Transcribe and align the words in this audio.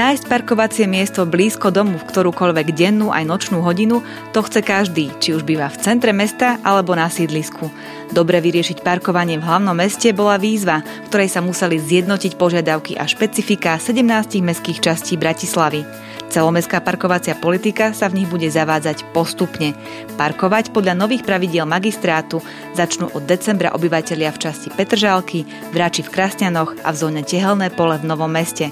Nájsť 0.00 0.32
parkovacie 0.32 0.88
miesto 0.88 1.28
blízko 1.28 1.68
domu 1.68 2.00
v 2.00 2.08
ktorúkoľvek 2.08 2.72
dennú 2.72 3.12
aj 3.12 3.20
nočnú 3.20 3.60
hodinu, 3.60 4.00
to 4.32 4.40
chce 4.40 4.64
každý, 4.64 5.12
či 5.20 5.36
už 5.36 5.44
býva 5.44 5.68
v 5.68 5.76
centre 5.76 6.16
mesta 6.16 6.56
alebo 6.64 6.96
na 6.96 7.12
sídlisku. 7.12 7.68
Dobre 8.08 8.40
vyriešiť 8.40 8.80
parkovanie 8.80 9.36
v 9.36 9.44
hlavnom 9.44 9.76
meste 9.76 10.08
bola 10.16 10.40
výzva, 10.40 10.80
v 10.80 11.08
ktorej 11.12 11.28
sa 11.28 11.44
museli 11.44 11.76
zjednotiť 11.76 12.32
požiadavky 12.40 12.96
a 12.96 13.04
špecifika 13.04 13.76
17 13.76 14.40
mestských 14.40 14.80
častí 14.80 15.20
Bratislavy. 15.20 15.84
Celomestská 16.30 16.78
parkovacia 16.78 17.34
politika 17.34 17.90
sa 17.90 18.06
v 18.06 18.22
nich 18.22 18.30
bude 18.30 18.46
zavádzať 18.46 19.02
postupne. 19.10 19.74
Parkovať 20.14 20.70
podľa 20.70 20.94
nových 20.94 21.26
pravidiel 21.26 21.66
magistrátu 21.66 22.38
začnú 22.78 23.10
od 23.10 23.26
decembra 23.26 23.74
obyvateľia 23.74 24.30
v 24.30 24.38
časti 24.38 24.70
Petržálky, 24.70 25.42
Vrači 25.74 26.06
v 26.06 26.12
Krasňanoch 26.14 26.86
a 26.86 26.94
v 26.94 26.96
zóne 27.02 27.26
Tehelné 27.26 27.74
pole 27.74 27.98
v 27.98 28.06
Novom 28.06 28.30
meste. 28.30 28.70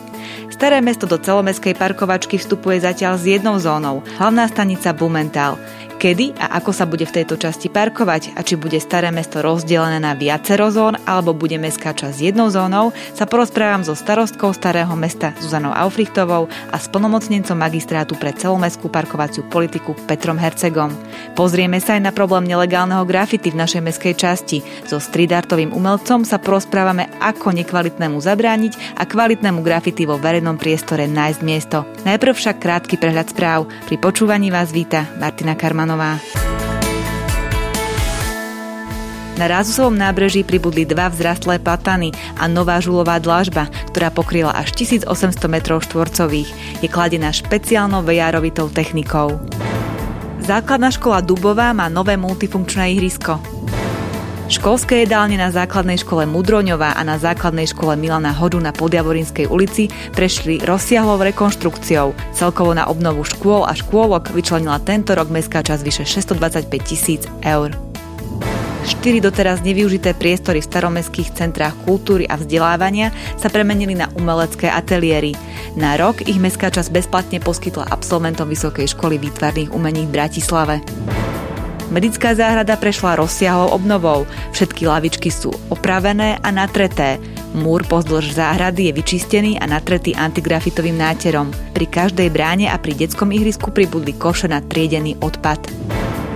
Staré 0.55 0.79
mesto 0.79 1.11
do 1.11 1.19
celomestskej 1.19 1.75
parkovačky 1.75 2.39
vstupuje 2.39 2.79
zatiaľ 2.79 3.19
s 3.19 3.27
jednou 3.27 3.59
zónou, 3.59 4.07
hlavná 4.23 4.47
stanica 4.47 4.95
Bumental. 4.95 5.59
Kedy 5.99 6.39
a 6.39 6.63
ako 6.63 6.71
sa 6.71 6.87
bude 6.87 7.03
v 7.03 7.11
tejto 7.11 7.35
časti 7.35 7.67
parkovať 7.67 8.39
a 8.39 8.47
či 8.47 8.55
bude 8.55 8.79
staré 8.79 9.11
mesto 9.11 9.43
rozdelené 9.43 9.99
na 9.99 10.15
viacero 10.15 10.71
zón 10.71 10.95
alebo 11.03 11.35
bude 11.35 11.59
mestská 11.59 11.91
časť 11.91 12.23
jednou 12.23 12.55
zónou, 12.55 12.95
sa 13.19 13.27
porozprávam 13.27 13.83
so 13.83 13.99
starostkou 13.99 14.55
starého 14.55 14.95
mesta 14.95 15.35
Zuzanou 15.43 15.75
Aufrichtovou 15.75 16.47
a 16.71 16.79
s 16.79 16.87
plnomocnencom 16.87 17.59
magistrátu 17.59 18.15
pre 18.15 18.31
celomestskú 18.31 18.87
parkovaciu 18.87 19.43
politiku 19.51 19.99
Petrom 20.07 20.39
Hercegom. 20.39 20.95
Pozrieme 21.35 21.83
sa 21.83 21.99
aj 21.99 22.07
na 22.07 22.13
problém 22.15 22.47
nelegálneho 22.47 23.03
grafity 23.03 23.51
v 23.51 23.59
našej 23.59 23.83
meskej 23.83 24.15
časti. 24.15 24.63
So 24.87 25.03
streetartovým 25.03 25.75
umelcom 25.75 26.23
sa 26.23 26.39
porozprávame, 26.39 27.11
ako 27.19 27.51
nekvalitnému 27.59 28.23
zabrániť 28.23 28.95
a 28.95 29.03
kvalitnému 29.03 29.67
grafity 29.67 30.07
vo 30.07 30.15
verejnom 30.15 30.63
priestore 30.63 31.11
nájsť 31.11 31.41
miesto. 31.43 31.83
Najprv 32.07 32.39
však 32.39 32.63
krátky 32.63 32.95
prehľad 33.03 33.35
správ. 33.35 33.67
Pri 33.91 33.99
počúvaní 33.99 34.55
vás 34.55 34.71
víta 34.71 35.03
Martina 35.19 35.59
Karman. 35.59 35.88
Romanová. 35.89 36.21
Na 39.41 39.47
Rázusovom 39.47 39.97
nábreží 39.97 40.45
pribudli 40.45 40.85
dva 40.85 41.09
vzrastlé 41.09 41.63
platany 41.63 42.13
a 42.37 42.45
nová 42.51 42.83
žulová 42.83 43.17
dlažba, 43.23 43.71
ktorá 43.95 44.13
pokryla 44.13 44.53
až 44.53 44.77
1800 44.77 45.09
m 45.49 45.57
štvorcových. 45.65 46.51
Je 46.85 46.89
kladená 46.91 47.33
špeciálnou 47.33 48.05
vejárovitou 48.05 48.69
technikou. 48.69 49.41
Základná 50.45 50.93
škola 50.93 51.25
Dubová 51.25 51.73
má 51.73 51.89
nové 51.89 52.21
multifunkčné 52.21 52.99
ihrisko. 52.99 53.41
Školské 54.49 55.05
jedálne 55.05 55.37
na 55.37 55.53
základnej 55.53 56.01
škole 56.01 56.25
Mudroňová 56.25 56.97
a 56.97 57.05
na 57.05 57.21
základnej 57.21 57.69
škole 57.69 58.01
Milana 58.01 58.33
Hodu 58.33 58.57
na 58.57 58.73
Podjavorinskej 58.73 59.45
ulici 59.45 59.93
prešli 60.17 60.65
rozsiahlou 60.65 61.21
rekonštrukciou. 61.21 62.17
Celkovo 62.33 62.73
na 62.73 62.89
obnovu 62.89 63.29
škôl 63.29 63.69
a 63.69 63.77
škôlok 63.77 64.33
vyčlenila 64.33 64.81
tento 64.81 65.13
rok 65.13 65.29
mestská 65.29 65.61
časť 65.61 65.83
vyše 65.85 66.05
625 66.09 66.65
tisíc 66.81 67.29
eur. 67.45 67.77
Štyri 68.89 69.21
doteraz 69.21 69.61
nevyužité 69.61 70.17
priestory 70.17 70.65
v 70.65 70.69
staromestských 70.73 71.37
centrách 71.37 71.77
kultúry 71.85 72.25
a 72.25 72.41
vzdelávania 72.41 73.13
sa 73.37 73.53
premenili 73.53 73.93
na 73.93 74.09
umelecké 74.17 74.73
ateliéry. 74.73 75.37
Na 75.77 76.01
rok 76.01 76.25
ich 76.25 76.41
mestská 76.41 76.73
časť 76.73 76.89
bezplatne 76.89 77.37
poskytla 77.45 77.93
absolventom 77.93 78.49
Vysokej 78.49 78.97
školy 78.97 79.21
výtvarných 79.21 79.77
umení 79.77 80.09
v 80.09 80.15
Bratislave. 80.17 80.81
Medická 81.89 82.37
záhrada 82.37 82.77
prešla 82.77 83.17
rozsiahlou 83.17 83.73
obnovou. 83.73 84.29
Všetky 84.53 84.85
lavičky 84.85 85.33
sú 85.33 85.49
opravené 85.73 86.37
a 86.45 86.49
natreté. 86.53 87.17
Múr 87.57 87.81
pozdĺž 87.89 88.37
záhrady 88.37 88.93
je 88.93 88.93
vyčistený 88.93 89.53
a 89.57 89.65
natretý 89.65 90.13
antigrafitovým 90.13 91.01
náterom. 91.01 91.49
Pri 91.73 91.89
každej 91.89 92.29
bráne 92.29 92.69
a 92.69 92.77
pri 92.77 92.93
detskom 92.93 93.33
ihrisku 93.33 93.73
pribudli 93.73 94.13
koše 94.13 94.53
na 94.53 94.61
triedený 94.61 95.17
odpad. 95.25 95.65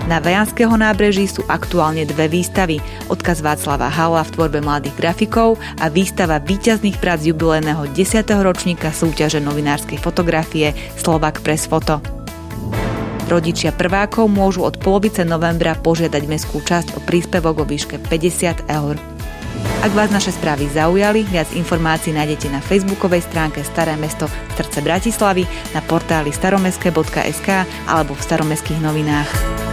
Na 0.09 0.19
Vajanského 0.19 0.73
nábreží 0.73 1.29
sú 1.31 1.45
aktuálne 1.47 2.09
dve 2.09 2.27
výstavy. 2.27 2.81
Odkaz 3.07 3.45
Václava 3.45 3.87
Hala 3.87 4.25
v 4.27 4.33
tvorbe 4.35 4.59
mladých 4.65 4.99
grafikov 4.99 5.61
a 5.79 5.87
výstava 5.93 6.43
výťazných 6.43 6.99
prác 6.99 7.23
jubilejného 7.23 7.87
10. 7.93 8.25
ročníka 8.41 8.91
súťaže 8.91 9.39
novinárskej 9.39 10.01
fotografie 10.01 10.75
Slovak 10.97 11.45
Press 11.45 11.69
Foto. 11.69 12.22
Rodičia 13.33 13.73
prvákov 13.73 14.29
môžu 14.29 14.61
od 14.61 14.77
polovice 14.77 15.25
novembra 15.25 15.73
požiadať 15.73 16.29
mestskú 16.29 16.61
časť 16.61 17.01
o 17.01 17.01
príspevok 17.01 17.65
o 17.65 17.67
výške 17.67 17.97
50 17.97 18.69
eur. 18.69 19.01
Ak 19.81 19.89
vás 19.97 20.13
naše 20.13 20.37
správy 20.37 20.69
zaujali, 20.69 21.25
viac 21.25 21.49
informácií 21.57 22.13
nájdete 22.13 22.53
na 22.53 22.61
facebookovej 22.61 23.25
stránke 23.25 23.65
Staré 23.65 23.97
mesto 23.97 24.29
srdce 24.53 24.85
Bratislavy, 24.85 25.49
na 25.73 25.81
portáli 25.81 26.29
staromeske.sk 26.29 27.49
alebo 27.89 28.13
v 28.13 28.21
staromestských 28.21 28.85
novinách. 28.85 29.72